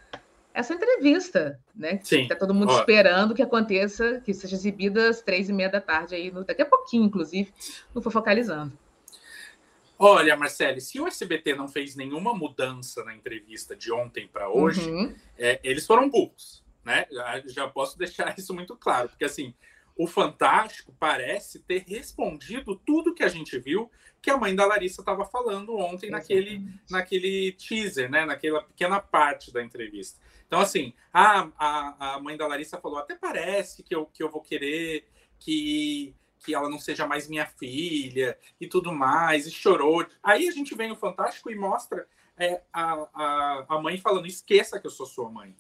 [0.55, 1.99] essa entrevista, né?
[2.01, 2.21] Sim.
[2.21, 2.79] Está todo mundo Ó.
[2.79, 6.65] esperando que aconteça, que seja exibida às três e meia da tarde aí, daqui a
[6.65, 7.53] pouquinho, inclusive,
[7.93, 8.71] no Fofocalizando.
[9.99, 14.89] Olha, Marcele, se o SBT não fez nenhuma mudança na entrevista de ontem para hoje,
[14.89, 15.13] uhum.
[15.37, 17.05] é, eles foram burros, né?
[17.11, 19.53] Já, já, posso deixar isso muito claro, porque assim,
[19.97, 23.89] o Fantástico parece ter respondido tudo que a gente viu
[24.21, 28.25] que a mãe da Larissa estava falando ontem naquele, naquele teaser, né?
[28.25, 30.19] Naquela pequena parte da entrevista.
[30.47, 34.29] Então, assim, a, a, a mãe da Larissa falou: até parece que eu, que eu
[34.29, 35.07] vou querer
[35.39, 40.05] que que ela não seja mais minha filha e tudo mais, e chorou.
[40.21, 44.79] Aí a gente vem no Fantástico e mostra é, a, a, a mãe falando: esqueça
[44.79, 45.55] que eu sou sua mãe.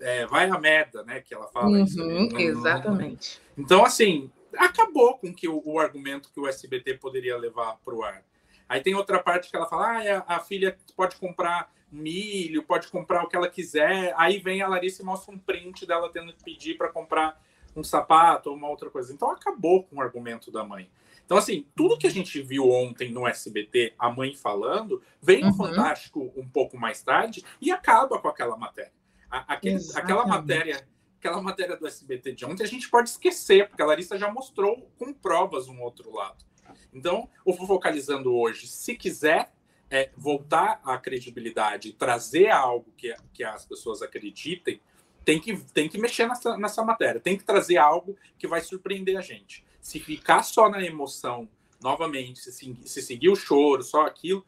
[0.00, 1.20] É, vai a merda, né?
[1.20, 2.02] Que ela fala uhum, isso.
[2.38, 3.40] exatamente.
[3.56, 8.02] Então, assim, acabou com que o, o, argumento que o SBT poderia levar para o
[8.02, 8.24] ar.
[8.68, 12.88] Aí tem outra parte que ela fala: ah, a, a filha pode comprar milho, pode
[12.88, 14.12] comprar o que ela quiser.
[14.16, 17.40] Aí vem a Larissa e mostra um print dela tendo que pedir para comprar
[17.76, 19.12] um sapato ou uma outra coisa.
[19.12, 20.90] Então acabou com o argumento da mãe.
[21.24, 25.48] Então, assim, tudo que a gente viu ontem no SBT, a mãe falando, vem no
[25.48, 25.54] uhum.
[25.54, 28.92] Fantástico um pouco mais tarde e acaba com aquela matéria.
[29.30, 30.86] Aquele, aquela matéria
[31.18, 34.90] aquela matéria do SBT de ontem a gente pode esquecer, porque a Larissa já mostrou
[34.98, 36.44] com provas um outro lado.
[36.92, 39.50] Então, o Focalizando hoje, se quiser
[39.90, 44.80] é, voltar à credibilidade trazer algo que, que as pessoas acreditem,
[45.24, 49.16] tem que, tem que mexer nessa, nessa matéria, tem que trazer algo que vai surpreender
[49.16, 49.64] a gente.
[49.80, 51.48] Se ficar só na emoção,
[51.82, 54.44] novamente, se, se seguir o choro, só aquilo,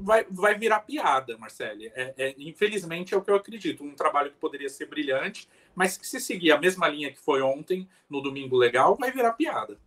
[0.00, 1.90] vai, vai virar piada, Marcele.
[1.94, 3.84] É, é, infelizmente é o que eu acredito.
[3.84, 7.42] Um trabalho que poderia ser brilhante, mas que se seguir a mesma linha que foi
[7.42, 9.78] ontem, no Domingo Legal, vai virar piada.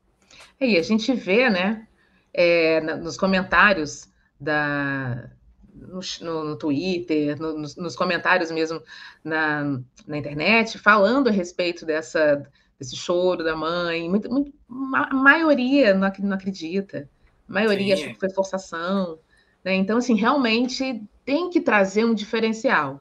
[0.59, 1.87] E a gente vê, né,
[2.33, 4.10] é, nos comentários
[4.41, 5.29] da,
[5.73, 8.81] no, no, Twitter, no, nos, nos, comentários mesmo
[9.23, 12.43] na, na internet, falando a respeito dessa,
[12.79, 14.09] desse choro da mãe.
[14.09, 14.51] Muito, muito,
[14.95, 17.07] a maioria não, não acredita.
[17.47, 18.03] A maioria Sim.
[18.03, 19.19] acha que foi forçação.
[19.63, 19.75] Né?
[19.75, 22.99] Então, assim, realmente tem que trazer um diferencial.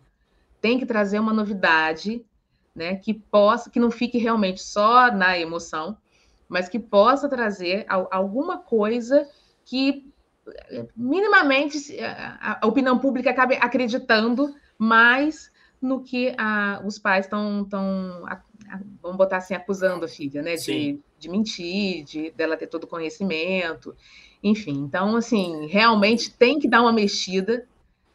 [0.60, 2.22] Tem que trazer uma novidade,
[2.74, 2.96] né?
[2.96, 5.96] Que possa, que não fique realmente só na emoção,
[6.46, 9.26] mas que possa trazer alguma coisa
[9.64, 10.09] que
[10.96, 15.50] minimamente a, opinião pública acabe acreditando mais
[15.80, 18.24] no que a, os pais estão, tão,
[19.02, 20.56] vamos botar assim, acusando a filha, né?
[20.56, 23.94] De, de mentir, de dela ter todo o conhecimento,
[24.42, 24.72] enfim.
[24.72, 27.66] Então, assim, realmente tem que dar uma mexida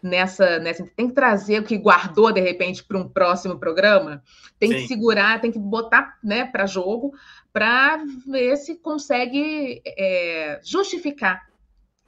[0.02, 0.86] nessa, nessa.
[0.96, 4.24] Tem que trazer o que guardou, de repente, para um próximo programa.
[4.60, 4.76] Tem Sim.
[4.78, 7.14] que segurar, tem que botar né, para jogo
[7.52, 11.48] para ver se consegue é, justificar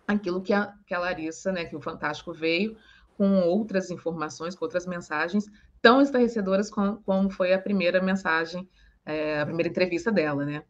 [0.07, 2.77] aquilo que a, que a Larissa, né, que o Fantástico veio
[3.17, 5.45] com outras informações, com outras mensagens
[5.81, 8.67] tão estarrecedoras como, como foi a primeira mensagem,
[9.05, 10.63] é, a primeira entrevista dela, né?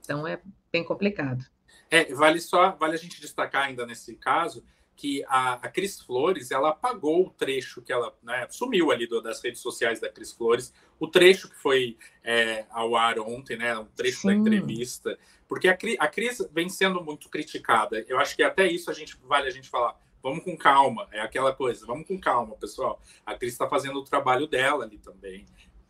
[0.00, 0.40] Então é
[0.72, 1.44] bem complicado.
[1.90, 4.64] É, vale só, vale a gente destacar ainda nesse caso
[4.96, 9.22] que a, a Cris Flores ela apagou o trecho que ela né, sumiu ali do,
[9.22, 13.76] das redes sociais da Cris Flores, o trecho que foi é, ao ar ontem, né,
[13.78, 14.28] um trecho Sim.
[14.28, 15.18] da entrevista,
[15.50, 18.06] porque a, a Cris vem sendo muito criticada.
[18.08, 20.00] Eu acho que até isso a gente vale a gente falar.
[20.22, 21.84] Vamos com calma, é aquela coisa.
[21.84, 23.02] Vamos com calma, pessoal.
[23.26, 25.44] A Cris está fazendo o trabalho dela ali também.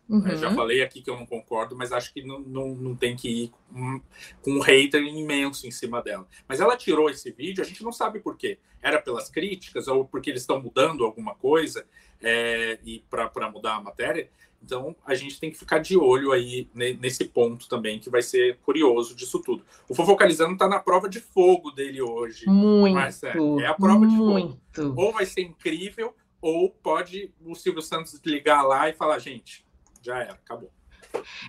[0.08, 0.36] Uhum.
[0.36, 3.28] já falei aqui que eu não concordo, mas acho que não, não, não tem que
[3.28, 4.00] ir com,
[4.42, 6.26] com um hater imenso em cima dela.
[6.48, 8.58] Mas ela tirou esse vídeo, a gente não sabe por quê.
[8.80, 11.86] Era pelas críticas ou porque eles estão mudando alguma coisa
[12.20, 14.30] é, e para mudar a matéria.
[14.62, 18.58] Então a gente tem que ficar de olho aí nesse ponto também, que vai ser
[18.58, 19.64] curioso disso tudo.
[19.88, 22.46] O Fofocalizando está na prova de fogo dele hoje.
[22.46, 22.94] Muito.
[22.94, 23.32] Mas é,
[23.66, 24.58] a prova muito.
[24.74, 25.00] de fogo.
[25.00, 29.64] Ou vai ser incrível, ou pode o Silvio Santos ligar lá e falar, gente
[30.02, 30.70] já era, acabou.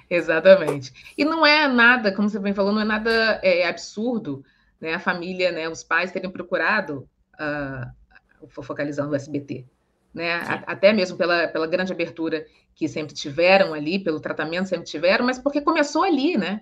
[0.10, 1.14] Exatamente.
[1.18, 4.44] E não é nada, como você bem falou, não é nada é, absurdo,
[4.80, 4.96] né?
[4.96, 5.70] A família, né?
[5.70, 9.66] Os pais terem procurado uh, focalizando o SBT,
[10.14, 10.34] né?
[10.34, 12.46] A, até mesmo pela, pela grande abertura
[12.76, 16.62] que sempre tiveram ali, pelo tratamento sempre tiveram, mas porque começou ali, né?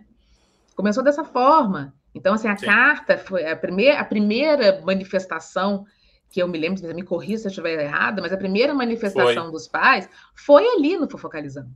[0.75, 1.93] Começou dessa forma.
[2.13, 2.65] Então, assim, a Sim.
[2.65, 5.85] carta foi a primeira, a primeira manifestação
[6.29, 9.51] que eu me lembro, me corrija se eu estiver errada, mas a primeira manifestação foi.
[9.51, 11.73] dos pais foi ali no Fofocalizando,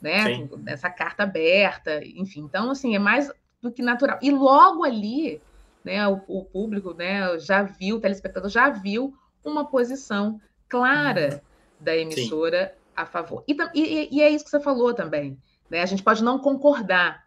[0.00, 0.48] né?
[0.66, 2.40] Essa carta aberta, enfim.
[2.40, 4.18] Então, assim, é mais do que natural.
[4.22, 5.40] E logo ali,
[5.84, 9.12] né, o, o público, né, já viu, o telespectador já viu
[9.44, 11.42] uma posição clara
[11.78, 12.92] da emissora Sim.
[12.96, 13.44] a favor.
[13.46, 15.38] E, e, e, é isso que você falou também,
[15.70, 15.82] né?
[15.82, 17.26] A gente pode não concordar,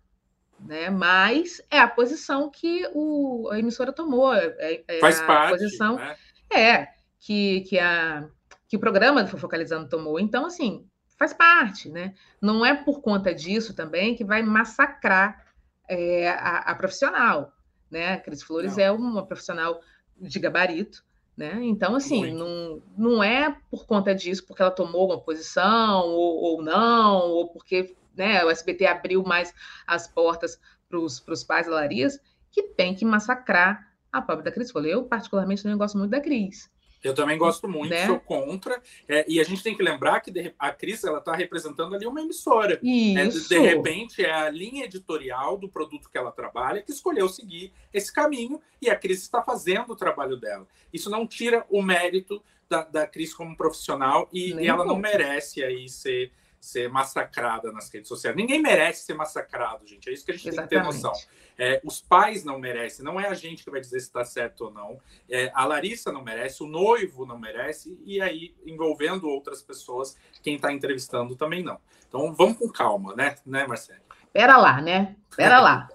[0.59, 0.89] né?
[0.89, 5.95] Mas é a posição que o, a emissora tomou, é, é Faz a parte, posição
[5.95, 6.15] né?
[6.51, 6.87] É,
[7.19, 8.27] que, que, a,
[8.67, 10.19] que o programa do Focalizando tomou.
[10.19, 12.15] Então, assim, faz parte, né?
[12.41, 15.45] Não é por conta disso também que vai massacrar
[15.87, 17.53] é, a, a, profissional,
[17.91, 18.13] né?
[18.13, 18.83] A Cris Flores não.
[18.83, 19.81] é uma profissional
[20.17, 21.03] de gabarito,
[21.39, 21.57] né?
[21.63, 26.61] Então, assim, não, não é por conta disso, porque ela tomou uma posição ou, ou
[26.61, 29.53] não, ou porque né, o SBT abriu mais
[29.87, 32.19] as portas para os pais da Larissa,
[32.51, 34.89] que tem que massacrar a pobre da Cris falou.
[34.89, 36.69] Eu, particularmente, não gosto muito da Cris.
[37.03, 38.05] Eu também gosto muito, né?
[38.05, 38.81] sou contra.
[39.07, 42.21] É, e a gente tem que lembrar que a Cris ela está representando ali uma
[42.21, 42.79] emissora.
[42.83, 43.17] Isso.
[43.19, 47.29] É, de, de repente, é a linha editorial do produto que ela trabalha que escolheu
[47.29, 50.67] seguir esse caminho e a Cris está fazendo o trabalho dela.
[50.93, 55.63] Isso não tira o mérito da, da Cris como profissional e, e ela não merece
[55.63, 58.35] aí ser ser massacrada nas redes sociais.
[58.35, 60.09] Ninguém merece ser massacrado, gente.
[60.09, 60.69] É isso que a gente Exatamente.
[60.69, 61.13] tem que ter noção.
[61.57, 64.65] É, os pais não merecem, não é a gente que vai dizer se está certo
[64.65, 64.99] ou não.
[65.29, 70.55] É, a Larissa não merece, o noivo não merece, e aí, envolvendo outras pessoas, quem
[70.55, 71.77] está entrevistando também não.
[72.07, 73.99] Então vamos com calma, né, né Marcelo?
[74.31, 75.15] Pera lá, né?
[75.35, 75.89] Pera lá.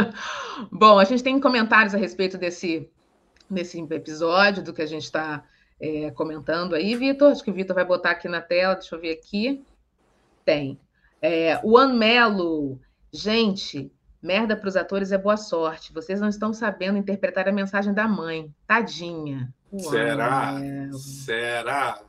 [0.72, 2.88] Bom, a gente tem comentários a respeito desse,
[3.48, 5.44] desse episódio, do que a gente está
[5.80, 7.30] é, comentando aí, Vitor.
[7.30, 9.64] Acho que o Vitor vai botar aqui na tela, deixa eu ver aqui.
[10.48, 10.80] Tem.
[11.20, 12.80] É, o Anmelo,
[13.12, 15.92] gente, merda para os atores é boa sorte.
[15.92, 18.50] Vocês não estão sabendo interpretar a mensagem da mãe.
[18.66, 19.52] Tadinha.
[19.76, 20.54] Será?
[20.92, 22.00] Será?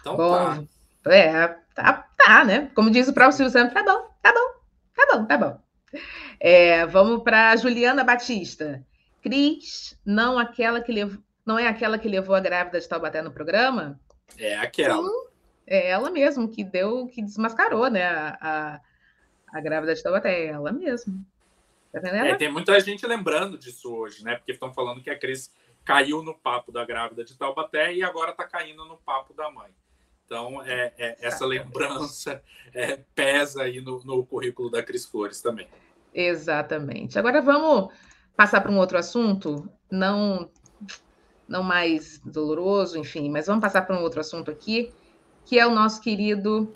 [0.00, 0.64] Então Bom,
[1.02, 1.12] tá.
[1.12, 2.70] É, tá, tá, né?
[2.72, 4.60] Como diz o próprio Silvio Santos, tá bom, tá bom,
[4.94, 5.60] tá bom, tá bom.
[6.38, 8.80] É, vamos para Juliana Batista.
[9.20, 13.32] Cris, não aquela que levou, não é aquela que levou a grávida de Taubaté no
[13.32, 13.98] programa?
[14.38, 15.02] É aquela.
[15.02, 15.29] Sim,
[15.70, 18.04] é ela mesmo que deu, que desmascarou, né?
[18.04, 18.80] A, a,
[19.56, 21.24] a grávida de Taubaté, é ela mesmo.
[21.92, 22.16] Tá vendo?
[22.16, 22.28] Ela...
[22.30, 24.34] É, tem muita gente lembrando disso hoje, né?
[24.34, 25.52] Porque estão falando que a Cris
[25.84, 29.70] caiu no papo da grávida de Taubaté e agora está caindo no papo da mãe.
[30.26, 32.42] Então, é, é essa lembrança
[32.74, 35.68] é, pesa aí no, no currículo da Cris Flores também.
[36.12, 37.16] Exatamente.
[37.16, 37.94] Agora vamos
[38.36, 40.50] passar para um outro assunto, não
[41.46, 44.92] não mais doloroso, enfim, mas vamos passar para um outro assunto aqui,
[45.44, 46.72] que é o nosso querido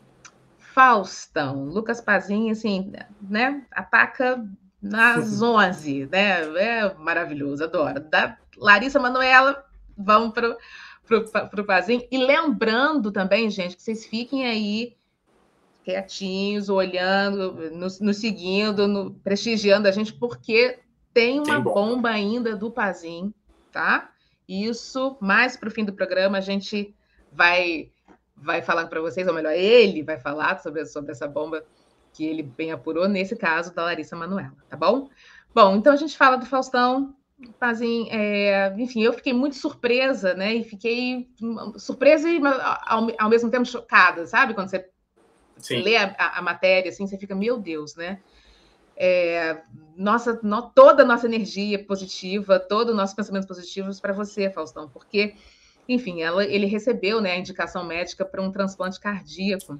[0.59, 1.65] Faustão.
[1.65, 2.93] Lucas Pazinho, assim,
[3.23, 4.45] né, ataca
[4.83, 6.43] nas 11, né?
[6.59, 8.01] É maravilhoso, adoro.
[8.01, 9.65] Da Larissa Manoela,
[9.97, 12.07] vamos para o Pazinho.
[12.11, 14.97] E lembrando também, gente, que vocês fiquem aí
[15.85, 20.79] quietinhos, olhando, nos, nos seguindo, no, prestigiando a gente, porque
[21.12, 23.35] tem uma bomba ainda do Pazinho,
[23.71, 24.11] tá?
[24.49, 25.17] isso.
[25.21, 26.95] Mais para o fim do programa, a gente
[27.33, 27.91] vai,
[28.37, 31.64] vai falar para vocês, ou melhor, ele vai falar sobre, sobre essa bomba
[32.12, 35.09] que ele bem apurou, nesse caso da Larissa Manuela, tá bom?
[35.55, 37.14] Bom, então a gente fala do Faustão.
[37.59, 40.55] Fazem, é, enfim, eu fiquei muito surpresa, né?
[40.55, 41.28] E fiquei
[41.76, 42.41] surpresa e
[42.85, 44.55] ao, ao mesmo tempo chocada, sabe?
[44.55, 44.89] Quando você
[45.59, 45.82] Sim.
[45.82, 48.20] lê a, a, matéria, assim, você fica, meu Deus, né?
[48.97, 49.62] É,
[49.97, 54.89] nossa, no, toda a nossa energia positiva, todo o nosso pensamento positivo para você, Faustão,
[54.89, 55.35] porque,
[55.89, 59.78] enfim, ela, ele recebeu né, a indicação médica para um transplante cardíaco.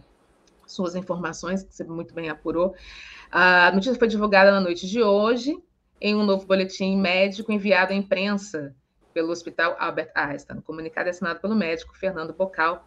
[0.67, 2.75] Suas informações, que você muito bem apurou.
[3.31, 5.57] A notícia foi divulgada na noite de hoje,
[6.01, 8.75] em um novo boletim médico enviado à imprensa
[9.13, 10.61] pelo Hospital Albert Einstein.
[10.61, 12.85] Comunicado assinado pelo médico Fernando Bocal,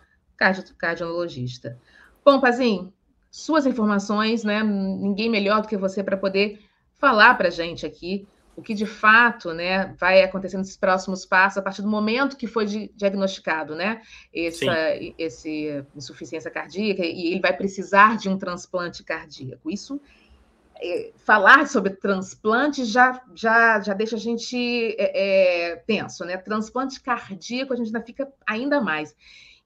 [0.78, 1.80] cardiologista.
[2.24, 2.94] Bom, Pazinho,
[3.30, 4.64] suas informações, né?
[4.64, 6.60] Ninguém melhor do que você para poder
[6.98, 8.28] falar para a gente aqui
[8.58, 12.48] o que de fato né, vai acontecer nesses próximos passos a partir do momento que
[12.48, 14.02] foi diagnosticado né,
[14.34, 14.74] essa
[15.18, 19.70] esse insuficiência cardíaca e ele vai precisar de um transplante cardíaco.
[19.70, 20.02] Isso
[20.82, 24.58] é, falar sobre transplante já, já, já deixa a gente
[24.98, 26.36] é, é, tenso, né?
[26.38, 29.16] Transplante cardíaco a gente ainda fica ainda mais.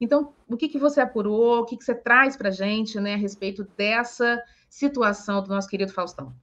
[0.01, 3.13] Então, o que, que você apurou, o que, que você traz para a gente né,
[3.13, 6.33] a respeito dessa situação do nosso querido Faustão?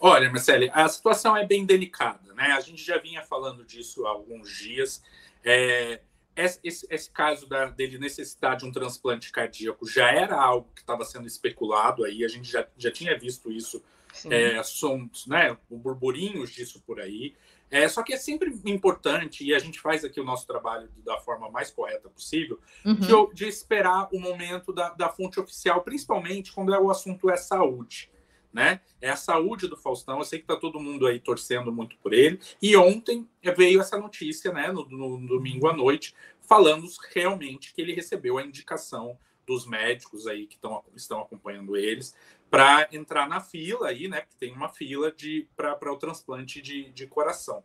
[0.00, 2.52] Olha, Marcele, a situação é bem delicada, né?
[2.52, 5.02] A gente já vinha falando disso há alguns dias.
[5.42, 6.00] É,
[6.36, 11.04] esse, esse, caso da, dele necessitar de um transplante cardíaco já era algo que estava
[11.04, 13.82] sendo especulado aí, a gente já, já tinha visto isso,
[14.30, 17.34] é, sons, né, burburinhos disso por aí.
[17.70, 21.18] É, só que é sempre importante, e a gente faz aqui o nosso trabalho da
[21.18, 22.94] forma mais correta possível, uhum.
[22.94, 27.36] de, de, esperar o momento da, da fonte oficial, principalmente quando é, o assunto é
[27.36, 28.08] saúde.
[28.56, 28.80] Né?
[29.02, 30.16] É a saúde do Faustão.
[30.16, 32.40] Eu sei que está todo mundo aí torcendo muito por ele.
[32.62, 37.82] E ontem veio essa notícia, né, no, no, no domingo à noite, falando realmente que
[37.82, 42.16] ele recebeu a indicação dos médicos aí que tão, estão acompanhando eles
[42.50, 44.22] para entrar na fila aí, né?
[44.22, 47.62] Porque tem uma fila de para o transplante de, de coração.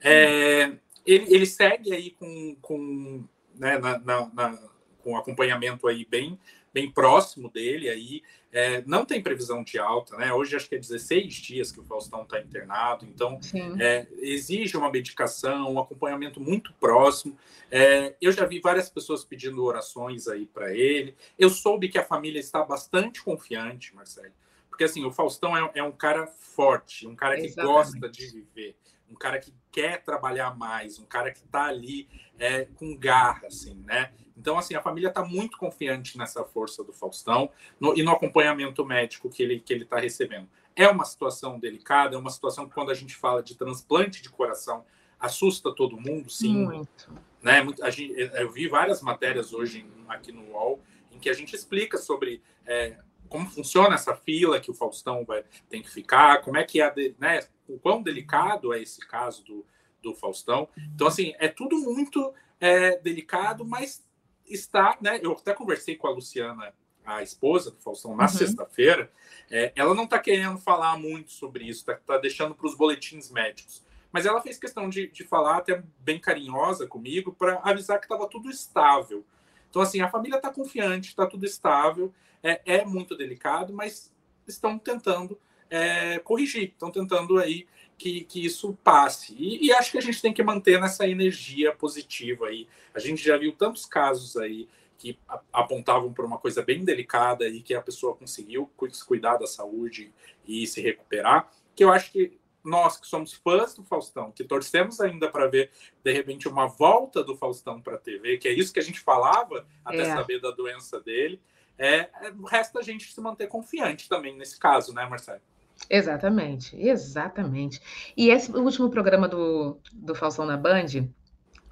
[0.00, 3.24] É, ele, ele segue aí com, com,
[3.56, 4.58] né, na, na, na,
[5.02, 6.38] com acompanhamento aí bem
[6.76, 8.22] bem próximo dele aí.
[8.52, 10.30] É, não tem previsão de alta, né?
[10.30, 13.40] Hoje acho que é 16 dias que o Faustão está internado, então
[13.80, 17.34] é, exige uma medicação, um acompanhamento muito próximo.
[17.70, 21.16] É, eu já vi várias pessoas pedindo orações aí para ele.
[21.38, 24.34] Eu soube que a família está bastante confiante, Marcelo,
[24.68, 27.72] porque assim, o Faustão é, é um cara forte, um cara que Exatamente.
[27.72, 28.76] gosta de viver
[29.10, 33.74] um cara que quer trabalhar mais, um cara que está ali é, com garra, assim,
[33.84, 34.12] né?
[34.36, 37.50] Então, assim, a família está muito confiante nessa força do Faustão
[37.80, 40.48] no, e no acompanhamento médico que ele que ele está recebendo.
[40.74, 44.28] É uma situação delicada, é uma situação que quando a gente fala de transplante de
[44.28, 44.84] coração
[45.18, 46.64] assusta todo mundo, sim.
[46.66, 47.12] Muito.
[47.42, 47.64] Né?
[47.90, 52.42] Gente, eu vi várias matérias hoje aqui no UOL em que a gente explica sobre
[52.66, 52.98] é,
[53.28, 56.92] como funciona essa fila que o Faustão vai, tem que ficar, como é que é,
[57.18, 59.66] né, o quão delicado é esse caso do,
[60.02, 60.68] do Faustão.
[60.94, 64.04] Então, assim, é tudo muito é, delicado, mas
[64.46, 65.18] está, né?
[65.22, 66.72] Eu até conversei com a Luciana,
[67.04, 68.28] a esposa do Faustão, na uhum.
[68.28, 69.10] sexta-feira.
[69.50, 73.30] É, ela não está querendo falar muito sobre isso, está tá deixando para os boletins
[73.30, 73.84] médicos.
[74.10, 78.28] Mas ela fez questão de, de falar, até bem carinhosa comigo, para avisar que estava
[78.28, 79.24] tudo estável.
[79.68, 82.12] Então, assim, a família está confiante, está tudo estável.
[82.42, 84.12] É, é, muito delicado, mas
[84.46, 85.38] estão tentando
[85.70, 87.66] é, corrigir, estão tentando aí
[87.98, 89.34] que, que isso passe.
[89.38, 92.68] E, e, acho que a gente tem que manter nessa energia positiva aí.
[92.94, 95.18] A gente já viu tantos casos aí que
[95.52, 98.70] apontavam para uma coisa bem delicada e que a pessoa conseguiu
[99.06, 100.12] cuidar da saúde
[100.46, 105.00] e se recuperar, que eu acho que nós que somos fãs do Faustão, que torcemos
[105.00, 105.70] ainda para ver
[106.02, 109.00] de repente uma volta do Faustão para a TV, que é isso que a gente
[109.00, 110.06] falava até é.
[110.06, 111.40] saber da doença dele,
[111.78, 115.40] é, é, resta a gente se manter confiante também nesse caso, né, Marcelo?
[115.88, 117.80] Exatamente, exatamente.
[118.16, 120.86] E esse último programa do, do Faustão na Band,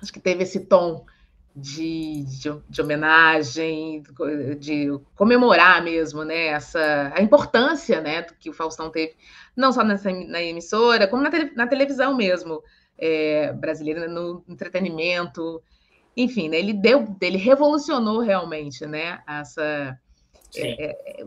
[0.01, 1.05] acho que teve esse tom
[1.55, 4.03] de, de, de, homenagem,
[4.59, 9.15] de comemorar mesmo, né, essa, a importância, né, que o Faustão teve,
[9.57, 12.61] não só nessa, na emissora, como na, tele, na televisão mesmo,
[12.99, 15.63] é, brasileira, no entretenimento,
[16.17, 19.97] enfim, né, ele deu, ele revolucionou realmente, né, essa
[20.57, 21.27] é, é,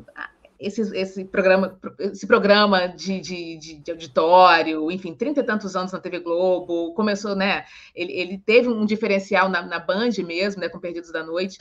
[0.60, 6.00] esse, esse programa, esse programa de, de, de, auditório, enfim, trinta e tantos anos na
[6.00, 7.66] TV Globo, começou, né?
[7.94, 10.70] Ele, ele teve um diferencial na, na Band mesmo, né?
[10.70, 11.60] Com Perdidos da Noite.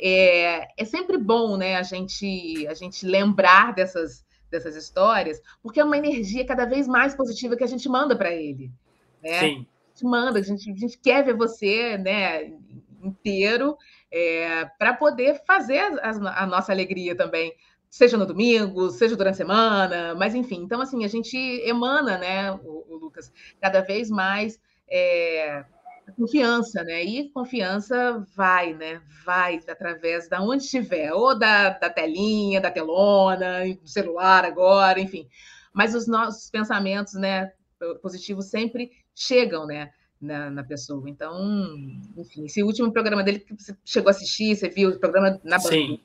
[0.00, 1.76] É, é sempre bom, né?
[1.76, 7.14] A gente, a gente lembrar dessas, dessas histórias, porque é uma energia cada vez mais
[7.14, 8.70] positiva que a gente manda para ele.
[9.22, 9.40] Né?
[9.40, 9.66] Sim.
[9.90, 12.52] gente manda, a gente, a gente quer ver você, né,
[13.02, 13.76] inteiro,
[14.10, 17.52] é, para poder fazer a, a nossa alegria também
[17.90, 20.62] seja no domingo, seja durante a semana, mas enfim.
[20.62, 24.60] Então, assim, a gente emana, né, o, o Lucas, cada vez mais
[24.90, 25.64] é,
[26.16, 27.02] confiança, né?
[27.04, 29.02] E confiança vai, né?
[29.24, 35.28] Vai através da onde estiver, ou da, da telinha, da telona, do celular agora, enfim.
[35.72, 37.52] Mas os nossos pensamentos, né,
[38.02, 39.90] positivos sempre chegam, né?
[40.20, 41.08] Na, na, pessoa.
[41.08, 41.32] Então,
[42.16, 45.60] enfim, esse último programa dele que você chegou a assistir, você viu o programa na
[45.60, 46.00] Sim.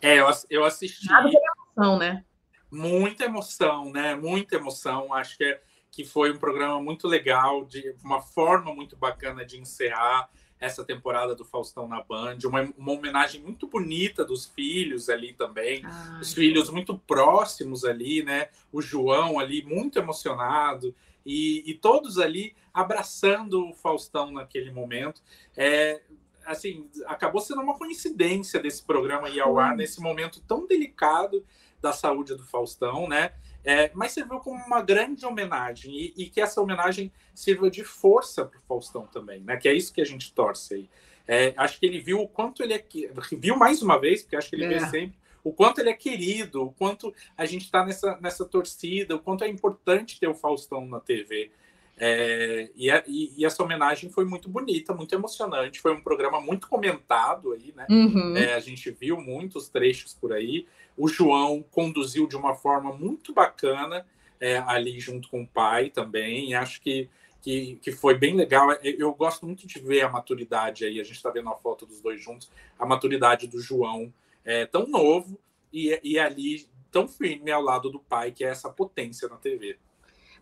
[0.00, 1.06] É, eu, eu assisti.
[1.06, 2.24] Nada de emoção, né?
[2.70, 4.14] Muita emoção, né?
[4.14, 5.12] Muita emoção.
[5.12, 5.60] Acho que é
[5.96, 10.28] que foi um programa muito legal, de uma forma muito bacana de encerrar
[10.60, 15.82] essa temporada do Faustão na Band, uma, uma homenagem muito bonita dos filhos ali também,
[15.84, 18.48] Ai, os filhos muito próximos ali, né?
[18.70, 20.94] O João ali muito emocionado
[21.24, 25.22] e, e todos ali abraçando o Faustão naquele momento.
[25.56, 26.02] É,
[26.46, 31.44] assim, acabou sendo uma coincidência desse programa ir ao ar nesse momento tão delicado
[31.80, 33.32] da saúde do Faustão, né?
[33.64, 38.44] É, mas serviu como uma grande homenagem e, e que essa homenagem sirva de força
[38.44, 39.56] para o Faustão também, né?
[39.56, 40.90] Que é isso que a gente torce aí.
[41.28, 42.84] É, acho que ele viu o quanto ele é
[43.32, 44.68] viu mais uma vez, porque acho que ele é.
[44.68, 45.16] vê sempre
[45.46, 49.44] o quanto ele é querido, o quanto a gente está nessa, nessa torcida, o quanto
[49.44, 51.52] é importante ter o Faustão na TV.
[51.98, 55.80] É, e, a, e, e, essa homenagem foi muito bonita, muito emocionante.
[55.80, 57.86] Foi um programa muito comentado aí, né?
[57.88, 58.36] Uhum.
[58.36, 60.66] É, a gente viu muitos trechos por aí.
[60.96, 64.06] O João conduziu de uma forma muito bacana
[64.38, 66.54] é, ali junto com o pai também.
[66.54, 67.08] acho que,
[67.40, 68.72] que, que, foi bem legal.
[68.72, 71.00] É, eu gosto muito de ver a maturidade aí.
[71.00, 74.12] A gente está vendo a foto dos dois juntos, a maturidade do João
[74.44, 75.38] é, tão novo
[75.72, 79.78] e, e ali tão firme ao lado do pai, que é essa potência na TV.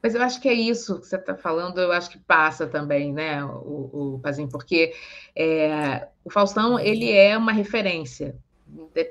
[0.04, 3.10] Mas eu acho que é isso que você está falando, eu acho que passa também,
[3.10, 4.92] né, o, o Pazinho, porque
[5.34, 8.36] é, o Faustão, ele é uma referência,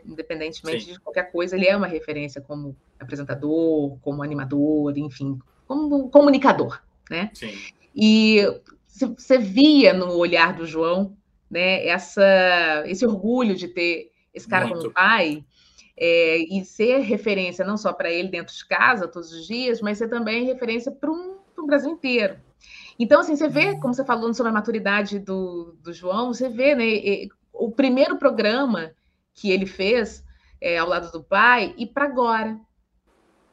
[0.05, 0.93] independentemente Sim.
[0.93, 6.79] de qualquer coisa, ele é uma referência como apresentador, como animador, enfim, como comunicador,
[7.09, 7.31] né?
[7.33, 7.57] Sim.
[7.95, 8.43] E
[8.85, 11.17] você via no olhar do João,
[11.49, 14.81] né, essa, esse orgulho de ter esse cara Muito.
[14.81, 15.43] como pai,
[16.05, 19.97] é, e ser referência não só para ele dentro de casa todos os dias, mas
[19.97, 22.35] ser também referência para um, o Brasil inteiro.
[22.99, 26.75] Então, assim, você vê, como você falou sobre a maturidade do, do João, você vê,
[26.75, 28.91] né, o primeiro programa
[29.33, 30.25] que ele fez
[30.59, 32.59] é, ao lado do pai e para agora.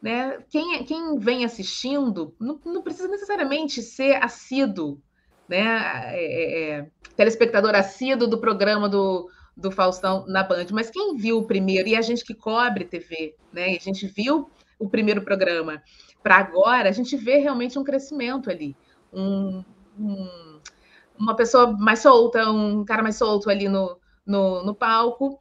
[0.03, 0.43] Né?
[0.51, 5.01] Quem, quem vem assistindo não, não precisa necessariamente ser assíduo,
[5.49, 6.17] né?
[6.17, 9.29] É, é, é telespectador assíduo do programa do,
[9.61, 13.35] do Faustão na Band, mas quem viu o primeiro, e a gente que cobre TV,
[13.53, 13.77] né?
[13.77, 15.83] A gente viu o primeiro programa
[16.23, 18.75] para agora, a gente vê realmente um crescimento ali.
[19.13, 19.63] Um,
[19.99, 20.61] um,
[21.19, 25.39] uma pessoa mais solta, um cara mais solto ali no, no, no palco.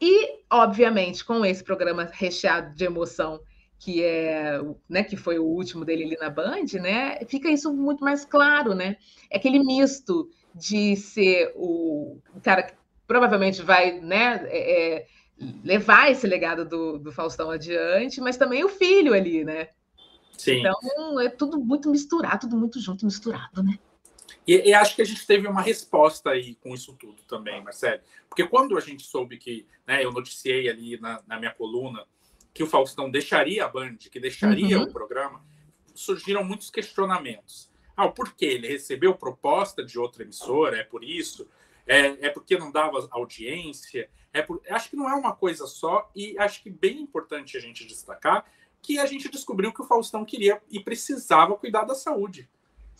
[0.00, 3.40] E, obviamente, com esse programa recheado de emoção,
[3.78, 7.18] que é, né, que foi o último dele ali na Band, né?
[7.26, 8.96] Fica isso muito mais claro, né?
[9.30, 12.74] É aquele misto de ser o, cara
[13.10, 15.06] provavelmente vai né, é, é,
[15.64, 19.70] levar esse legado do, do Faustão adiante, mas também o filho ali, né?
[20.38, 20.60] Sim.
[20.60, 23.80] Então é tudo muito misturado, tudo muito junto, misturado, né?
[24.46, 28.00] E, e, acho que a gente teve uma resposta aí com isso tudo também, Marcelo.
[28.28, 32.06] Porque quando a gente soube que, né, eu noticiei ali na, na minha coluna
[32.54, 34.84] que o Faustão deixaria a Band, que deixaria uhum.
[34.84, 35.44] o programa,
[35.96, 37.68] surgiram muitos questionamentos.
[37.96, 38.46] Ah, o porquê?
[38.46, 41.48] Ele recebeu proposta de outra emissora, é por isso?
[41.90, 44.08] É, é porque não dava audiência.
[44.32, 47.60] É por, acho que não é uma coisa só, e acho que bem importante a
[47.60, 48.44] gente destacar
[48.80, 52.48] que a gente descobriu que o Faustão queria e precisava cuidar da saúde.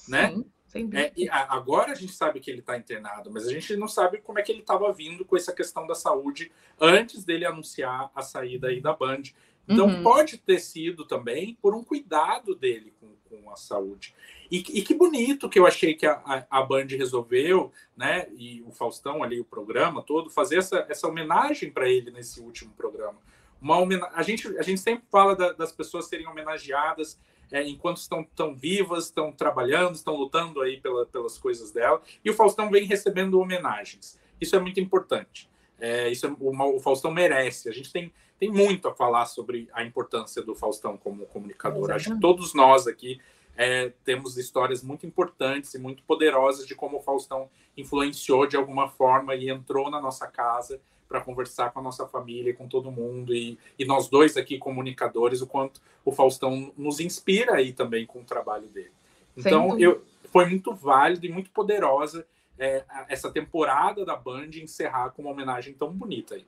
[0.08, 0.34] Né?
[0.66, 1.04] Sim, né?
[1.04, 4.18] É, e agora a gente sabe que ele está internado, mas a gente não sabe
[4.18, 8.22] como é que ele estava vindo com essa questão da saúde antes dele anunciar a
[8.22, 9.22] saída aí da Band.
[9.68, 10.02] Então uhum.
[10.02, 14.14] pode ter sido também por um cuidado dele com, com a saúde.
[14.50, 18.26] E, e, que bonito que eu achei que a, a, Band resolveu, né?
[18.36, 22.72] E o Faustão ali, o programa todo, fazer essa, essa homenagem para ele nesse último
[22.72, 23.18] programa.
[23.60, 27.18] Uma homenagem, a, gente, a gente sempre fala da, das pessoas serem homenageadas
[27.52, 32.00] é, enquanto estão tão vivas, estão trabalhando, estão lutando aí pela, pelas coisas dela.
[32.24, 34.18] E o Faustão vem recebendo homenagens.
[34.40, 35.49] Isso é muito importante.
[35.80, 37.68] É, isso é, o, o Faustão merece.
[37.68, 41.90] A gente tem, tem muito a falar sobre a importância do Faustão como comunicador.
[41.90, 43.20] Acho que todos nós aqui
[43.56, 48.88] é, temos histórias muito importantes e muito poderosas de como o Faustão influenciou de alguma
[48.88, 53.34] forma e entrou na nossa casa para conversar com a nossa família, com todo mundo
[53.34, 58.20] e, e, nós dois aqui comunicadores, o quanto o Faustão nos inspira aí também com
[58.20, 58.92] o trabalho dele.
[59.36, 62.24] Então eu foi muito válido e muito poderosa
[62.60, 66.46] é, essa temporada da Band encerrar com uma homenagem tão bonita aí.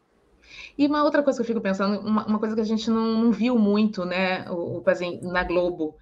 [0.76, 3.14] E uma outra coisa que eu fico pensando, uma, uma coisa que a gente não,
[3.14, 5.96] não, viu muito, né, o, assim, na Globo,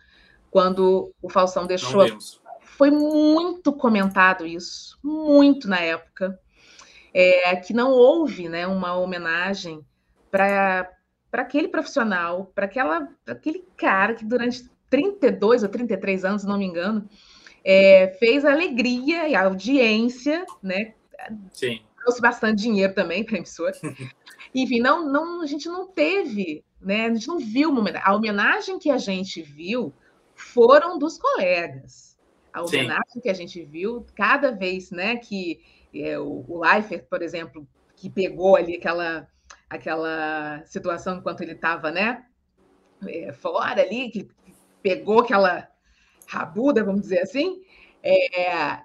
[0.50, 2.04] quando o Faustão deixou.
[2.60, 6.40] Foi muito comentado isso, muito na época,
[7.14, 9.84] é, que não houve né, uma homenagem
[10.30, 10.90] para
[11.32, 17.08] aquele profissional, para aquele cara que durante 32 ou 33 anos, se não me engano,
[17.64, 20.94] é, fez a alegria e a audiência, né?
[21.52, 21.80] Sim.
[21.98, 23.74] Trouxe bastante dinheiro também para a emissora.
[24.54, 27.06] Enfim, não, não, a gente não teve, né?
[27.06, 28.08] A gente não viu uma homenagem.
[28.08, 29.92] A homenagem que a gente viu
[30.34, 32.18] foram dos colegas.
[32.52, 33.20] A homenagem Sim.
[33.20, 35.60] que a gente viu, cada vez, né, que
[35.94, 39.28] é, o, o Leifert, por exemplo, que pegou ali aquela,
[39.68, 42.24] aquela situação enquanto ele estava, né,
[43.06, 44.28] é, fora ali, que
[44.82, 45.69] pegou aquela
[46.30, 47.60] rabuda, vamos dizer assim,
[48.02, 48.78] é,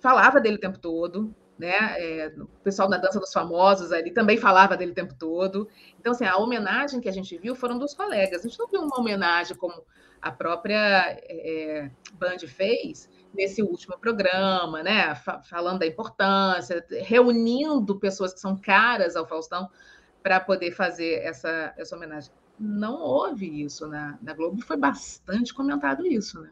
[0.00, 2.00] falava dele o tempo todo, né?
[2.00, 5.68] É, o pessoal da dança dos famosos ali também falava dele o tempo todo.
[5.98, 8.44] Então, assim, a homenagem que a gente viu foram dos colegas.
[8.44, 9.84] A gente não viu uma homenagem como
[10.20, 15.14] a própria é, Band fez nesse último programa, né?
[15.44, 19.68] Falando da importância, reunindo pessoas que são caras ao Faustão
[20.22, 22.32] para poder fazer essa, essa homenagem.
[22.58, 26.50] Não houve isso na, na Globo, foi bastante comentado isso, né?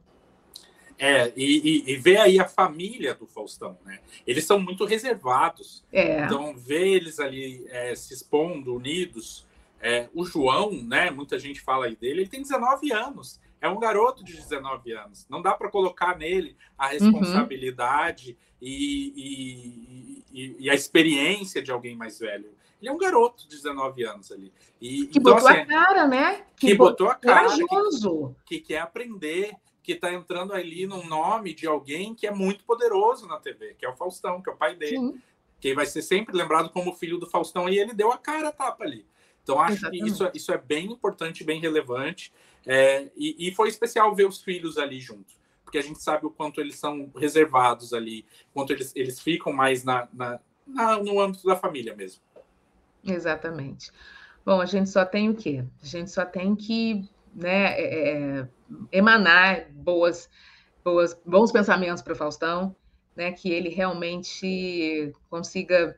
[1.03, 4.01] É, e, e, e ver aí a família do Faustão, né?
[4.26, 5.82] Eles são muito reservados.
[5.90, 6.24] É.
[6.24, 9.46] Então, ver eles ali é, se expondo, unidos.
[9.80, 11.11] É, o João, né?
[11.11, 13.40] Muita gente fala aí dele, ele tem 19 anos.
[13.62, 15.26] É um garoto de 19 anos.
[15.30, 16.92] Não dá para colocar nele a uhum.
[16.92, 18.68] responsabilidade uhum.
[18.68, 22.51] e, e, e, a experiência de alguém mais velho.
[22.78, 24.53] Ele é um garoto de 19 anos ali.
[24.78, 26.44] E, que então, botou assim, a cara, né?
[26.57, 27.48] Que, que botou a cara.
[27.48, 32.64] Que, que quer aprender que está entrando ali no nome de alguém que é muito
[32.64, 34.97] poderoso na TV, que é o Faustão, que é o pai dele.
[34.97, 35.22] Sim.
[35.61, 38.53] Que vai ser sempre lembrado como filho do Faustão, e ele deu a cara a
[38.53, 39.07] tapa ali.
[39.43, 40.03] Então, acho Exatamente.
[40.03, 42.33] que isso, é, isso é bem importante, bem relevante.
[42.66, 46.31] É, e, e, foi especial ver os filhos ali juntos, porque a gente sabe o
[46.31, 51.47] quanto eles são reservados ali, quanto eles, eles ficam mais na, na, na no âmbito
[51.47, 52.22] da família mesmo.
[53.05, 53.91] Exatamente.
[54.45, 55.64] Bom, a gente só tem o quê?
[55.83, 58.49] A gente só tem que né, é, é,
[58.93, 60.28] emanar boas,
[60.85, 62.74] boas, bons pensamentos para o Faustão,
[63.16, 65.97] né, que ele realmente consiga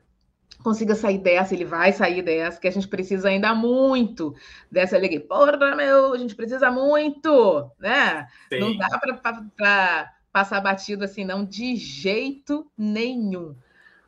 [0.61, 4.33] consiga sair dessa, ele vai sair dessa, que a gente precisa ainda muito
[4.71, 5.19] dessa alegria.
[5.19, 8.27] Porra, meu, a gente precisa muito, né?
[8.49, 8.59] Sim.
[8.59, 8.87] Não dá
[9.57, 13.55] para passar batido assim, não, de jeito nenhum.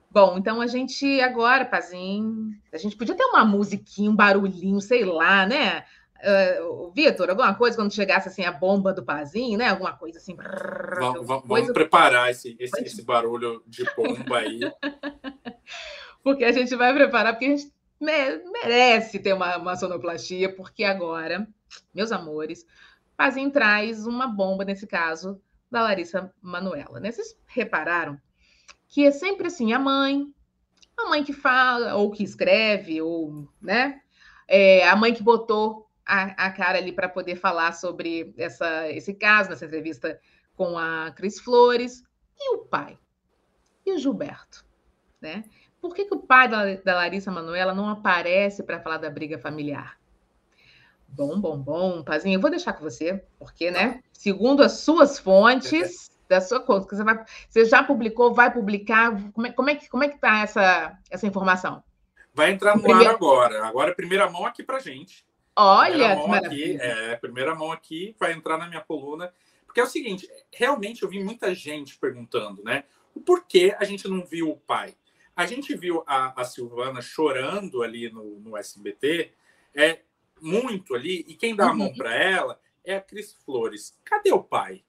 [0.10, 5.04] Bom, então a gente agora, Pazinho, a gente podia ter uma musiquinha, um barulhinho, sei
[5.04, 5.84] lá, né?
[6.26, 9.70] Uh, Vitor, alguma coisa quando chegasse assim a bomba do Pazinho, né?
[9.70, 10.36] Alguma coisa assim.
[10.36, 11.72] Brrr, vamos, vamos, coisa...
[11.72, 14.60] preparar esse, esse, esse, barulho de bomba aí.
[16.24, 21.48] porque a gente vai preparar, porque a gente merece ter uma, uma sonoplastia, porque agora,
[21.94, 22.66] meus amores,
[23.16, 25.40] Pazinho traz uma bomba, nesse caso,
[25.72, 27.00] da Larissa Manuela.
[27.00, 27.12] Né?
[27.12, 28.20] Vocês repararam
[28.88, 30.28] que é sempre assim, a mãe,
[30.98, 34.02] a mãe que fala, ou que escreve, ou, né?
[34.48, 39.14] É, a mãe que botou a, a cara ali para poder falar sobre essa, esse
[39.14, 40.20] caso, nessa entrevista
[40.56, 42.04] com a Cris Flores.
[42.38, 42.98] E o pai?
[43.86, 44.66] E o Gilberto?
[45.22, 45.44] Né?
[45.82, 49.38] Por que, que o pai da, da Larissa Manuela não aparece para falar da briga
[49.38, 49.98] familiar?
[51.08, 52.04] Bom, bom, bom.
[52.04, 54.02] Pazinho, eu vou deixar com você, porque, né?
[54.12, 59.12] Segundo as suas fontes, da sua conta, você, vai, você já publicou, vai publicar.
[59.32, 61.84] Como é, como é, como é que está essa, essa informação?
[62.34, 63.10] Vai entrar no Primeiro...
[63.10, 63.66] ar agora.
[63.66, 65.26] Agora, primeira mão aqui para gente.
[65.56, 69.34] Olha, primeira aqui, é, primeira mão aqui vai entrar na minha coluna.
[69.66, 72.86] Porque é o seguinte, realmente eu vi muita gente perguntando, né?
[73.14, 74.96] O porquê a gente não viu o pai?
[75.36, 79.34] A gente viu a, a Silvana chorando ali no, no SBT,
[79.74, 80.00] é
[80.40, 81.96] muito ali, e quem dá a mão uhum.
[81.96, 83.98] para ela é a Cris Flores.
[84.06, 84.85] Cadê o pai?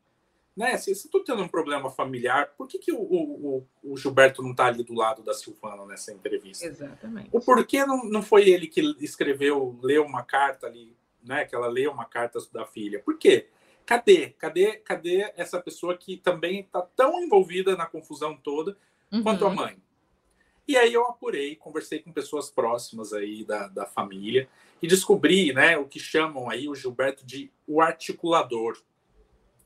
[0.57, 0.77] Né?
[0.79, 4.53] Se você está tendo um problema familiar, por que, que o, o, o Gilberto não
[4.53, 6.67] está ali do lado da Silvana nessa entrevista?
[6.67, 7.29] Exatamente.
[7.31, 11.45] O porquê não, não foi ele que escreveu, leu uma carta ali, né?
[11.45, 13.01] Que ela leu uma carta da filha.
[13.01, 13.49] Por quê?
[13.85, 14.31] Cadê?
[14.31, 14.79] Cadê?
[14.79, 18.77] Cadê essa pessoa que também está tão envolvida na confusão toda
[19.13, 19.23] uhum.
[19.23, 19.77] quanto a mãe?
[20.67, 24.49] E aí eu apurei, conversei com pessoas próximas aí da, da família
[24.83, 28.77] e descobri, né, o que chamam aí o Gilberto de o articulador.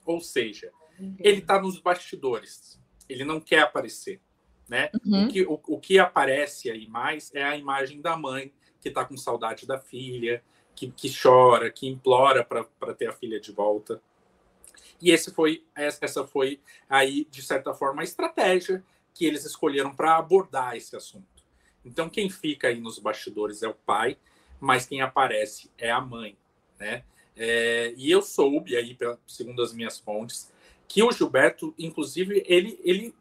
[0.05, 0.71] Ou seja,
[1.19, 2.81] ele está nos bastidores.
[3.09, 4.21] Ele não quer aparecer.
[4.69, 4.91] Né?
[5.05, 5.25] Uhum.
[5.25, 9.05] O, que, o, o, que aparece aí mais é a imagem da mãe que está
[9.05, 10.43] com saudade da filha,
[10.75, 14.01] que, que chora, que implora para ter a filha de volta.
[15.01, 18.83] E esse foi, essa foi aí, de certa forma, a estratégia
[19.13, 21.27] que eles escolheram para abordar esse assunto.
[21.85, 24.17] Então, quem fica aí nos bastidores é o pai,
[24.61, 26.37] mas quem aparece é a mãe,
[26.79, 27.03] né?
[27.37, 28.97] É, e eu soube aí,
[29.27, 30.53] segundo as minhas fontes,
[30.91, 33.15] que o Gilberto, inclusive, ele, ele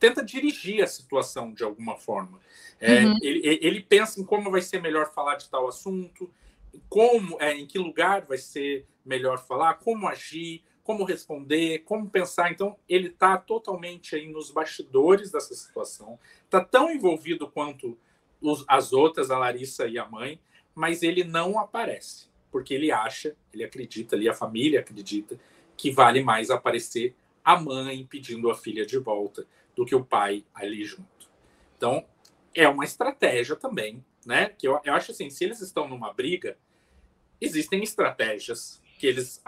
[0.00, 2.40] tenta dirigir a situação de alguma forma.
[2.80, 3.18] É, uhum.
[3.20, 6.30] ele, ele pensa em como vai ser melhor falar de tal assunto,
[6.88, 12.50] como, é, em que lugar vai ser melhor falar, como agir, como responder, como pensar.
[12.50, 17.98] Então, ele está totalmente aí nos bastidores dessa situação, está tão envolvido quanto
[18.40, 20.40] os, as outras, a Larissa e a mãe,
[20.74, 25.38] mas ele não aparece, porque ele acha, ele acredita ali, a família acredita,
[25.82, 27.12] que vale mais aparecer
[27.44, 31.28] a mãe pedindo a filha de volta do que o pai ali junto.
[31.76, 32.06] Então,
[32.54, 34.50] é uma estratégia também, né?
[34.50, 36.56] Que eu, eu acho assim, se eles estão numa briga,
[37.40, 39.42] existem estratégias que eles,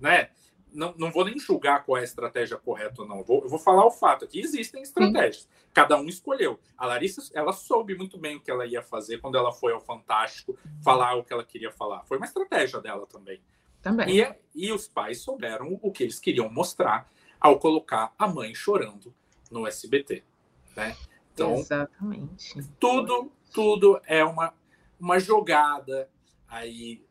[0.00, 0.30] né?
[0.72, 3.18] Não, não vou nem julgar qual é a estratégia correta ou não.
[3.18, 5.42] Eu vou, eu vou falar o fato que existem estratégias.
[5.42, 5.48] Sim.
[5.74, 6.58] Cada um escolheu.
[6.78, 9.82] A Larissa, ela soube muito bem o que ela ia fazer quando ela foi ao
[9.82, 12.04] Fantástico falar o que ela queria falar.
[12.04, 13.38] Foi uma estratégia dela também.
[13.84, 14.20] Também.
[14.20, 17.08] E, e os pais souberam o que eles queriam mostrar
[17.38, 19.14] ao colocar a mãe chorando
[19.50, 20.24] no SBT.
[20.74, 20.96] Né?
[21.32, 22.60] Então, Exatamente.
[22.80, 24.54] Tudo, tudo é uma,
[24.98, 26.08] uma jogada
[26.48, 27.04] aí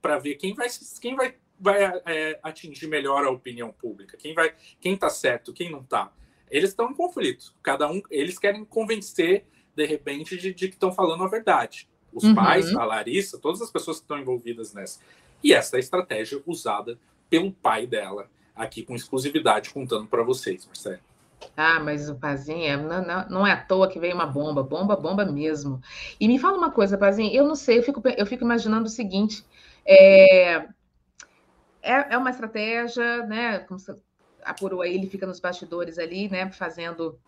[0.00, 0.68] para ver quem vai,
[1.00, 4.16] quem vai vai é, atingir melhor a opinião pública?
[4.16, 6.12] Quem vai, quem está certo, quem não está?
[6.50, 7.54] Eles estão em conflito.
[7.62, 11.88] Cada um, eles querem convencer de repente de, de que estão falando a verdade.
[12.12, 12.34] Os uhum.
[12.34, 15.00] pais, a Larissa, todas as pessoas que estão envolvidas nessa.
[15.42, 20.66] E essa é a estratégia usada pelo pai dela aqui com exclusividade contando para vocês,
[20.66, 21.00] Marcelo.
[21.56, 24.96] Ah, mas o Pazinha, não, não, não, é à toa que veio uma bomba, bomba,
[24.96, 25.80] bomba mesmo.
[26.18, 28.90] E me fala uma coisa, Pazinha, eu não sei, eu fico, eu fico imaginando o
[28.90, 29.44] seguinte:
[29.86, 30.56] é,
[31.80, 33.60] é, é uma estratégia, né?
[33.60, 33.94] Como você
[34.44, 36.50] apurou aí, ele fica nos bastidores ali, né?
[36.50, 37.18] Fazendo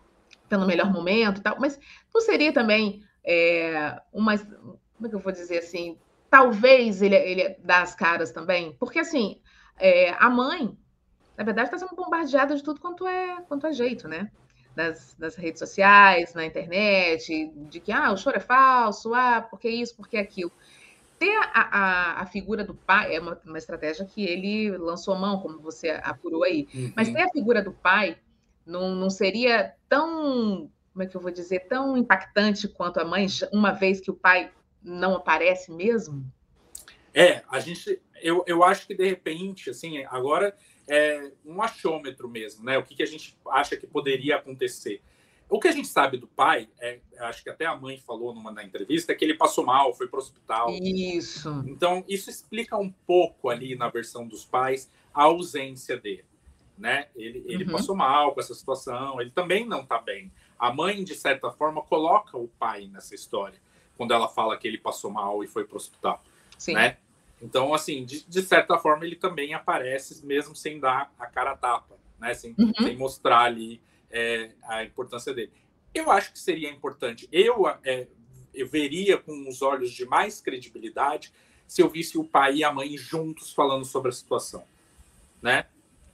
[0.48, 1.78] pelo melhor momento e tal, mas
[2.12, 4.36] não seria também é, uma.
[4.36, 5.96] Como é que eu vou dizer assim?
[6.30, 9.40] Talvez ele, ele dá as caras também, porque assim,
[9.76, 10.76] é, a mãe,
[11.36, 14.30] na verdade, está sendo bombardeada de tudo quanto é, quanto é jeito, né?
[14.76, 19.68] Nas, nas, redes sociais, na internet, de que ah, o choro é falso, ah, porque
[19.68, 20.52] isso, porque aquilo
[21.20, 25.38] ter a, a, a, figura do pai é uma, uma, estratégia que ele lançou mão,
[25.38, 26.66] como você apurou aí.
[26.74, 26.92] Uhum.
[26.96, 28.16] Mas ter a figura do pai
[28.64, 33.26] não, não seria tão, como é que eu vou dizer, tão impactante quanto a mãe,
[33.52, 34.50] uma vez que o pai
[34.82, 36.24] não aparece mesmo?
[37.12, 40.56] É, a gente, eu, eu acho que de repente, assim, agora
[40.88, 42.78] é um achômetro mesmo, né?
[42.78, 45.02] O que, que a gente acha que poderia acontecer.
[45.48, 48.52] O que a gente sabe do pai, é, acho que até a mãe falou numa
[48.52, 50.70] na entrevista, é que ele passou mal, foi para o hospital.
[50.70, 51.64] Isso.
[51.66, 56.24] Então, isso explica um pouco ali na versão dos pais a ausência dele.
[56.78, 57.08] Né?
[57.16, 57.72] Ele, ele uhum.
[57.72, 60.32] passou mal com essa situação, ele também não está bem.
[60.56, 63.60] A mãe, de certa forma, coloca o pai nessa história,
[64.00, 66.24] quando ela fala que ele passou mal e foi para o hospital.
[66.56, 66.72] Sim.
[66.72, 66.96] Né?
[67.42, 71.56] Então, assim, de, de, certa forma, ele também aparece mesmo sem dar a cara a
[71.58, 72.32] tapa, né?
[72.32, 72.72] sem, uhum.
[72.78, 73.78] sem mostrar ali
[74.10, 75.52] é, a importância dele.
[75.94, 77.28] Eu acho que seria importante.
[77.30, 78.06] Eu, é,
[78.54, 81.30] eu veria com os olhos de mais credibilidade
[81.66, 84.64] se eu visse o pai e a mãe juntos falando sobre a situação,
[85.42, 85.66] né?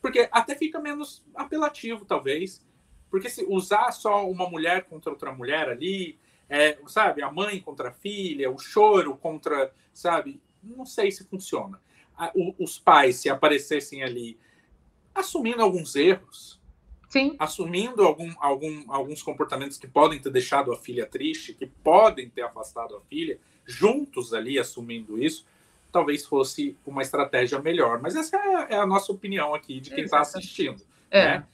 [0.03, 2.61] Porque até fica menos apelativo, talvez.
[3.09, 6.19] Porque se usar só uma mulher contra outra mulher ali,
[6.49, 11.81] é, sabe, a mãe contra a filha, o choro contra, sabe, não sei se funciona.
[12.59, 14.39] Os pais, se aparecessem ali
[15.15, 16.61] assumindo alguns erros,
[17.09, 17.37] Sim.
[17.39, 22.43] assumindo algum, algum, alguns comportamentos que podem ter deixado a filha triste, que podem ter
[22.43, 25.47] afastado a filha, juntos ali assumindo isso,
[25.91, 28.01] talvez fosse uma estratégia melhor.
[28.01, 30.83] Mas essa é, é a nossa opinião aqui de quem está assistindo.
[31.11, 31.39] É.
[31.39, 31.47] Né?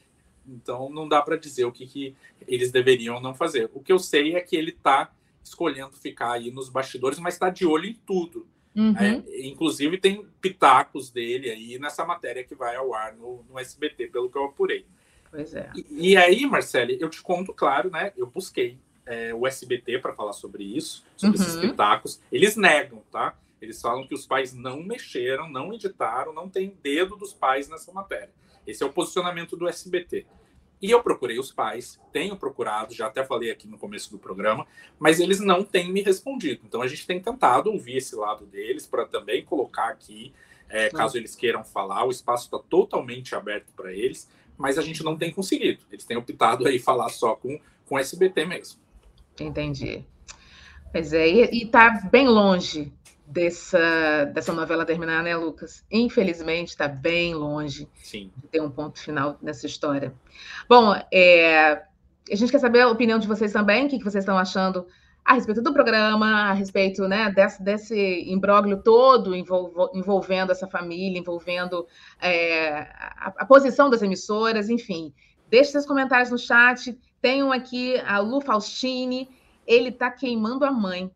[0.47, 2.17] Então não dá para dizer o que, que
[2.47, 3.71] eles deveriam não fazer.
[3.73, 5.11] O que eu sei é que ele está
[5.43, 8.47] escolhendo ficar aí nos bastidores, mas está de olho em tudo.
[8.75, 8.97] Uhum.
[8.97, 14.07] É, inclusive tem pitacos dele aí nessa matéria que vai ao ar no, no SBT,
[14.07, 14.87] pelo que eu apurei.
[15.31, 15.71] Pois é.
[15.75, 18.13] E, e aí, Marcele, eu te conto, claro, né?
[18.17, 21.45] Eu busquei é, o SBT para falar sobre isso, sobre uhum.
[21.45, 22.21] esses pitacos.
[22.31, 23.37] Eles negam, tá?
[23.61, 27.93] Eles falam que os pais não mexeram, não editaram, não tem dedo dos pais nessa
[27.93, 28.31] matéria.
[28.67, 30.27] Esse é o posicionamento do SBT.
[30.81, 34.67] E eu procurei os pais, tenho procurado, já até falei aqui no começo do programa,
[34.99, 36.63] mas eles não têm me respondido.
[36.67, 40.33] Então a gente tem tentado ouvir esse lado deles para também colocar aqui,
[40.69, 42.05] é, caso eles queiram falar.
[42.05, 44.29] O espaço está totalmente aberto para eles
[44.63, 45.83] mas a gente não tem conseguido.
[45.91, 48.81] Eles têm optado aí falar só com, com SBT mesmo.
[49.41, 50.05] Entendi.
[50.93, 52.93] Pois é, e, está bem longe
[53.27, 55.85] dessa, dessa novela terminar, né, Lucas?
[55.91, 58.31] Infelizmente, está bem longe Sim.
[58.37, 60.13] de ter um ponto final nessa história.
[60.69, 61.83] Bom, é,
[62.31, 64.87] a gente quer saber a opinião de vocês também, o que, que vocês estão achando
[65.25, 71.19] a respeito do programa, a respeito né, desse, desse imbróglio todo envolvo, envolvendo essa família,
[71.19, 71.87] envolvendo
[72.21, 75.15] é, a, a, posição das emissoras, enfim.
[75.49, 76.99] Deixe seus comentários no chat.
[77.21, 79.29] Tenham aqui a Lu Faustini,
[79.65, 81.11] ele está queimando a mãe.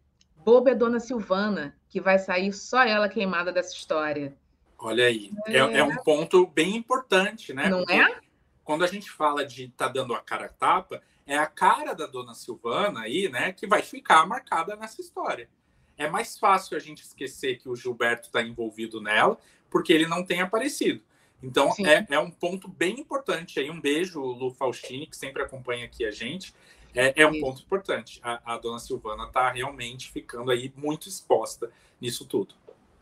[0.45, 4.37] Boba é Dona Silvana, que vai sair só ela queimada dessa história.
[4.79, 7.69] Olha aí, é, é, é um ponto bem importante, né?
[7.69, 8.21] Não Porque é?
[8.63, 12.07] Quando a gente fala de tá dando a cara a tapa, é a cara da
[12.07, 15.49] Dona Silvana aí, né, que vai ficar marcada nessa história.
[15.97, 19.39] É mais fácil a gente esquecer que o Gilberto está envolvido nela,
[19.71, 21.03] porque ele não tem aparecido.
[21.43, 23.71] Então, é, é, um ponto bem importante aí.
[23.71, 26.55] Um beijo, Lu Faustini, que sempre acompanha aqui a gente.
[26.97, 27.41] É, é um Isso.
[27.41, 28.21] ponto importante.
[28.23, 31.71] A, a dona Silvana está realmente ficando aí muito exposta
[32.01, 32.55] nisso tudo.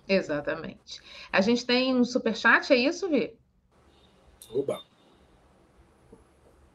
[0.09, 1.01] Exatamente.
[1.33, 3.35] A gente tem um super chat, é isso, Vi?
[4.51, 4.83] Oba.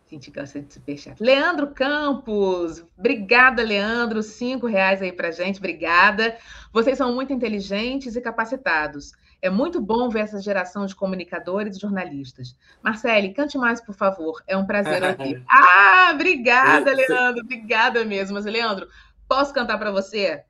[0.09, 1.21] A gente gosta de superchat.
[1.21, 4.23] Leandro Campos, obrigada, Leandro.
[4.23, 6.35] Cinco reais aí pra gente, obrigada.
[6.73, 9.11] Vocês são muito inteligentes e capacitados.
[9.41, 12.55] É muito bom ver essa geração de comunicadores e jornalistas.
[12.81, 14.43] Marcele, cante mais, por favor.
[14.45, 15.43] É um prazer ouvir.
[15.49, 17.41] ah, obrigada, Leandro.
[17.43, 18.35] Obrigada mesmo.
[18.35, 18.87] Mas, Leandro,
[19.27, 20.43] posso cantar para você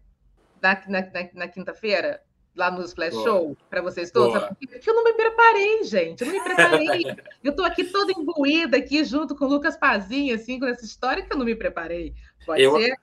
[0.62, 2.22] na, na, na, na quinta-feira?
[2.56, 3.24] lá no Splash Boa.
[3.24, 4.44] Show para vocês todos?
[4.60, 6.22] Porque eu não me preparei, gente.
[6.22, 7.06] Eu não me preparei.
[7.44, 11.24] eu estou aqui toda imbuída aqui junto com o Lucas Pazinho, assim, com essa história
[11.24, 12.14] que eu não me preparei.
[12.46, 12.96] Pode eu, ser?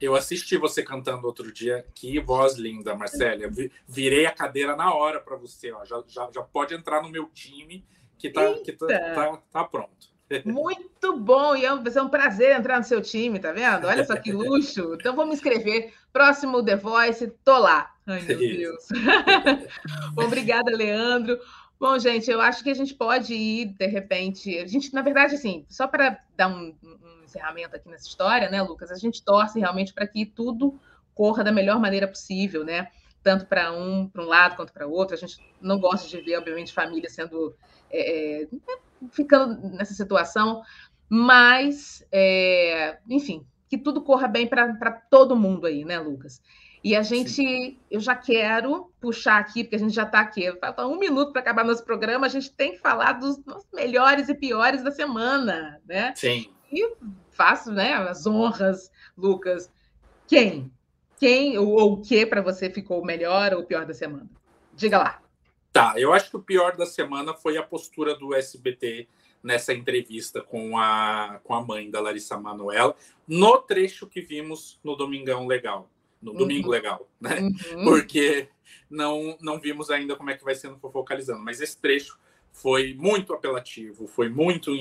[0.00, 1.84] Eu assisti você cantando outro dia.
[1.94, 3.50] Que voz linda, Marcélia.
[3.86, 5.70] Virei a cadeira na hora para você.
[5.72, 5.84] Ó.
[5.84, 7.84] Já, já, já pode entrar no meu time
[8.18, 10.10] que tá, que tá, tá, tá pronto.
[10.44, 13.88] Muito bom, e é um prazer entrar no seu time, tá vendo?
[13.88, 14.94] Olha só que luxo.
[14.94, 15.92] Então vamos escrever.
[16.12, 17.92] Próximo The Voice, tô lá.
[18.06, 18.88] Ai, meu Deus.
[20.16, 21.38] obrigada, Leandro.
[21.80, 24.58] Bom, gente, eu acho que a gente pode ir, de repente.
[24.58, 28.60] A gente, na verdade, assim, só para dar um, um encerramento aqui nessa história, né,
[28.60, 28.90] Lucas?
[28.90, 30.78] A gente torce realmente para que tudo
[31.14, 32.88] corra da melhor maneira possível, né?
[33.22, 35.14] Tanto para um, para um lado quanto para outro.
[35.14, 37.56] A gente não gosta de ver, obviamente, família sendo
[37.90, 38.48] é, é
[39.10, 40.62] ficando nessa situação,
[41.08, 46.42] mas, é, enfim, que tudo corra bem para todo mundo aí, né, Lucas?
[46.82, 47.78] E a gente, Sim.
[47.90, 51.42] eu já quero puxar aqui, porque a gente já está aqui, falta um minuto para
[51.42, 53.38] acabar nosso programa, a gente tem que falar dos
[53.72, 56.14] melhores e piores da semana, né?
[56.16, 56.50] Sim.
[56.72, 56.94] E
[57.30, 59.70] faço né, as honras, Lucas.
[60.26, 60.72] Quem?
[61.18, 64.28] Quem ou o que para você ficou o melhor ou o pior da semana?
[64.74, 65.22] Diga lá.
[65.70, 69.06] Tá, eu acho que o pior da semana foi a postura do SBT
[69.42, 72.94] nessa entrevista com a, com a mãe da Larissa Manoela,
[73.26, 75.88] no trecho que vimos no Domingão Legal,
[76.20, 76.72] no Domingo uhum.
[76.72, 77.40] Legal, né?
[77.40, 77.84] Uhum.
[77.84, 78.48] Porque
[78.88, 82.18] não, não vimos ainda como é que vai sendo focalizando, mas esse trecho
[82.52, 84.72] foi muito apelativo, foi muito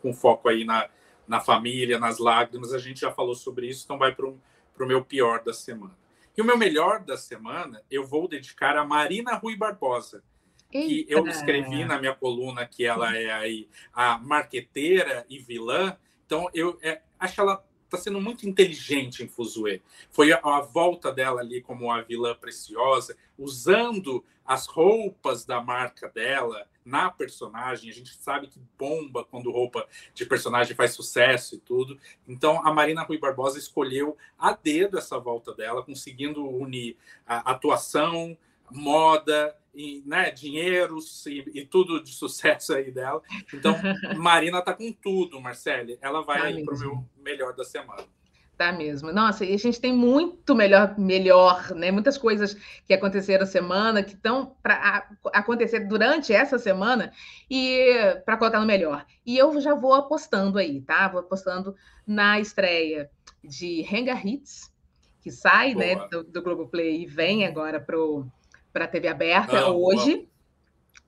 [0.00, 0.88] com foco aí na,
[1.26, 5.04] na família, nas lágrimas, a gente já falou sobre isso, então vai para o meu
[5.04, 5.96] pior da semana.
[6.36, 10.22] E o meu melhor da semana eu vou dedicar a Marina Rui Barbosa,
[10.70, 15.96] que eu escrevi na minha coluna que ela é aí a marqueteira e vilã.
[16.26, 19.82] Então, eu é, acho ela está sendo muito inteligente em Fuzue.
[20.10, 26.08] Foi a, a, volta dela ali como a vilã preciosa, usando as roupas da marca
[26.08, 27.90] dela na personagem.
[27.90, 31.98] A gente sabe que bomba quando roupa de personagem faz sucesso e tudo.
[32.28, 38.36] Então, a Marina Rui Barbosa escolheu a dedo essa volta dela, conseguindo unir a atuação,
[38.70, 43.20] moda, e, né, dinheiros e, e, tudo de sucesso aí dela.
[43.52, 43.74] Então,
[44.16, 45.98] Marina tá com tudo, Marcele.
[46.00, 48.02] Ela vai tá aí para o meu melhor da semana.
[48.56, 49.12] Tá mesmo.
[49.12, 51.90] Nossa, e a gente tem muito melhor, melhor, né?
[51.90, 52.56] Muitas coisas
[52.86, 57.12] que aconteceram semana, que estão para acontecer durante essa semana
[57.50, 59.04] e para colocar no melhor.
[59.26, 61.06] E eu já vou apostando aí, tá?
[61.06, 63.10] Vou apostando na estreia
[63.44, 64.72] de Renga Hits,
[65.20, 66.04] que sai, né, Boa.
[66.04, 68.26] né, do, do Globoplay e vem agora pro
[68.76, 70.28] para a TV aberta ah, hoje.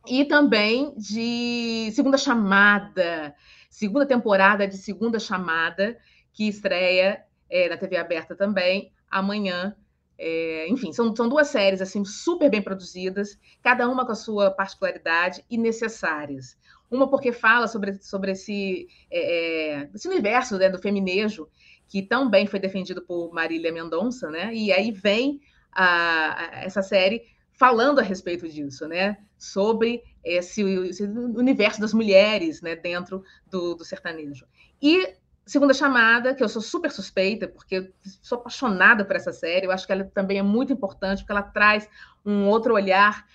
[0.06, 3.34] E também de Segunda Chamada,
[3.68, 5.98] segunda temporada de Segunda Chamada,
[6.32, 9.76] que estreia é, na TV aberta também amanhã.
[10.16, 14.50] É, enfim, são, são duas séries assim super bem produzidas, cada uma com a sua
[14.50, 16.56] particularidade e necessárias.
[16.90, 21.46] Uma porque fala sobre, sobre esse, é, é esse universo né, do feminejo,
[21.86, 24.54] que tão bem foi defendido por Marília Mendonça, né?
[24.54, 25.38] E aí vem
[25.70, 29.18] a, a, essa série falando a respeito disso, né?
[29.36, 32.76] Sobre esse, esse universo das mulheres, né?
[32.76, 34.46] Dentro do, do sertanejo.
[34.80, 37.90] E Segunda Chamada, que eu sou super suspeita, porque
[38.22, 39.66] sou apaixonada por essa série.
[39.66, 41.88] Eu acho que ela também é muito importante, porque ela traz
[42.24, 43.26] um outro olhar,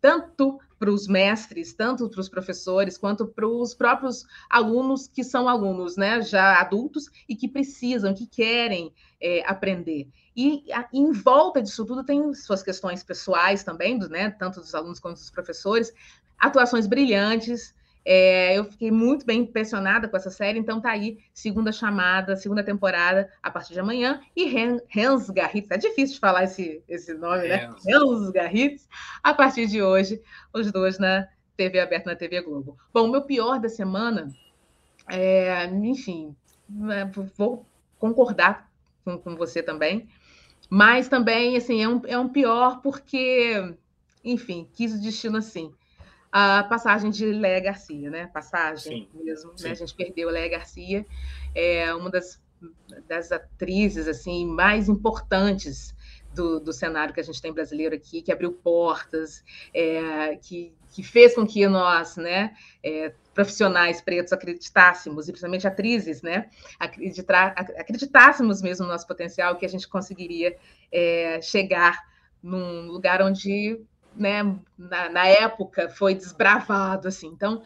[0.00, 5.48] tanto para os mestres, tanto para os professores, quanto para os próprios alunos que são
[5.48, 10.08] alunos, né, já adultos e que precisam, que querem é, aprender.
[10.40, 14.98] E a, em volta disso tudo tem suas questões pessoais também, né, tanto dos alunos
[14.98, 15.92] quanto dos professores,
[16.38, 21.70] atuações brilhantes, é, eu fiquei muito bem impressionada com essa série, então tá aí, segunda
[21.70, 24.22] chamada, segunda temporada, a partir de amanhã.
[24.34, 24.50] E
[24.96, 27.70] Hans Garritz, é difícil de falar esse, esse nome, né?
[27.86, 28.88] Hans Garritz,
[29.22, 30.22] a partir de hoje,
[30.54, 32.78] os dois na TV aberta, na TV Globo.
[32.94, 34.32] Bom, o meu pior da semana,
[35.06, 36.34] é, enfim,
[36.90, 37.04] é,
[37.36, 37.66] vou
[37.98, 38.70] concordar
[39.04, 40.08] com, com você também,
[40.68, 43.74] mas também, assim, é um, é um pior porque,
[44.24, 45.72] enfim, quis o destino assim
[46.32, 48.26] a passagem de Léa Garcia, né?
[48.28, 49.64] Passagem sim, mesmo, sim.
[49.64, 49.70] Né?
[49.72, 51.04] A gente perdeu a Léa Garcia,
[51.54, 52.40] é uma das,
[53.08, 55.94] das atrizes assim mais importantes
[56.34, 61.02] do, do, cenário que a gente tem brasileiro aqui, que abriu portas, é, que, que
[61.02, 68.62] fez com que nós, né, é, profissionais pretos, acreditássemos, e principalmente atrizes, né, acreditar, acreditássemos
[68.62, 70.56] mesmo no nosso potencial, que a gente conseguiria
[70.92, 72.00] é, chegar
[72.42, 73.80] num lugar onde
[74.14, 74.42] né,
[74.76, 77.28] na, na, época foi desbravado, assim.
[77.28, 77.62] Então,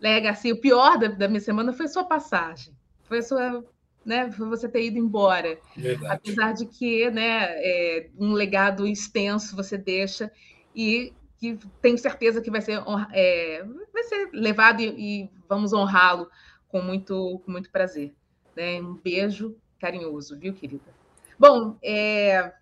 [0.00, 3.64] Léa Garcia, o pior da, da, minha semana foi sua passagem, foi a sua,
[4.04, 5.58] né, foi você ter ido embora.
[5.76, 6.14] Verdade.
[6.14, 10.30] Apesar de que, né, é, um legado extenso você deixa
[10.74, 12.82] e que tenho certeza que vai ser,
[13.12, 16.28] é, vai ser levado e, e vamos honrá-lo
[16.68, 18.14] com muito, com muito prazer.
[18.54, 18.80] Né?
[18.80, 20.94] Um beijo carinhoso, viu, querida?
[21.38, 22.52] Bom, é,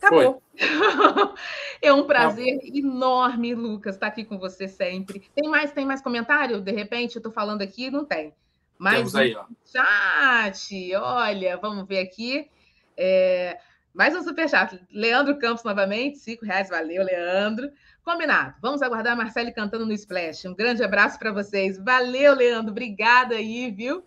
[0.00, 0.42] Acabou.
[1.82, 5.30] é um prazer enorme, Lucas, estar aqui com você sempre.
[5.34, 6.62] Tem mais, tem mais comentário?
[6.62, 8.34] De repente, eu estou falando aqui, não tem.
[8.80, 9.44] Mais Temos aí, ó.
[9.62, 12.50] Chat, olha, vamos ver aqui.
[12.96, 13.60] É,
[13.92, 14.80] mais um superchat.
[14.90, 17.70] Leandro Campos novamente, cinco reais, valeu, Leandro.
[18.02, 18.54] Combinado.
[18.62, 20.46] Vamos aguardar a Marcele cantando no Splash.
[20.46, 21.76] Um grande abraço para vocês.
[21.76, 22.70] Valeu, Leandro.
[22.70, 24.02] Obrigada aí, viu?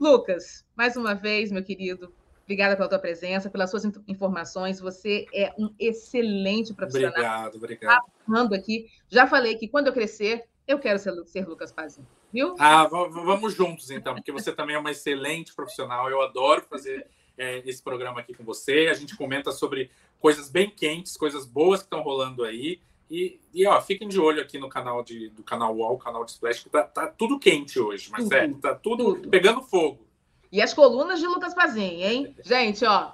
[0.00, 4.80] Lucas, mais uma vez, meu querido, Obrigada pela tua presença, pelas suas informações.
[4.80, 7.10] Você é um excelente profissional.
[7.10, 8.04] Obrigado, obrigado.
[8.26, 12.54] Falando aqui, já falei que quando eu crescer, eu quero ser, ser Lucas Pazinho, viu?
[12.58, 16.08] Ah, vamos juntos então, porque você também é uma excelente profissional.
[16.08, 17.06] Eu adoro fazer
[17.36, 18.88] é, esse programa aqui com você.
[18.90, 22.80] A gente comenta sobre coisas bem quentes, coisas boas que estão rolando aí.
[23.10, 26.30] E, e, ó, fiquem de olho aqui no canal de, do canal UOL, canal de
[26.30, 30.06] Splash, que tá, tá tudo quente hoje, mas é, tá tudo, tudo pegando fogo.
[30.52, 32.36] E as colunas de Lucas Pazinho, hein?
[32.44, 33.12] Gente, ó,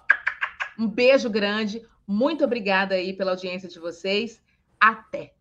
[0.78, 1.82] um beijo grande.
[2.06, 4.42] Muito obrigada aí pela audiência de vocês.
[4.78, 5.35] Até!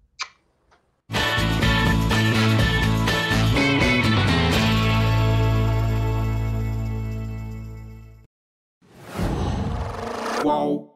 [10.46, 10.95] whoa.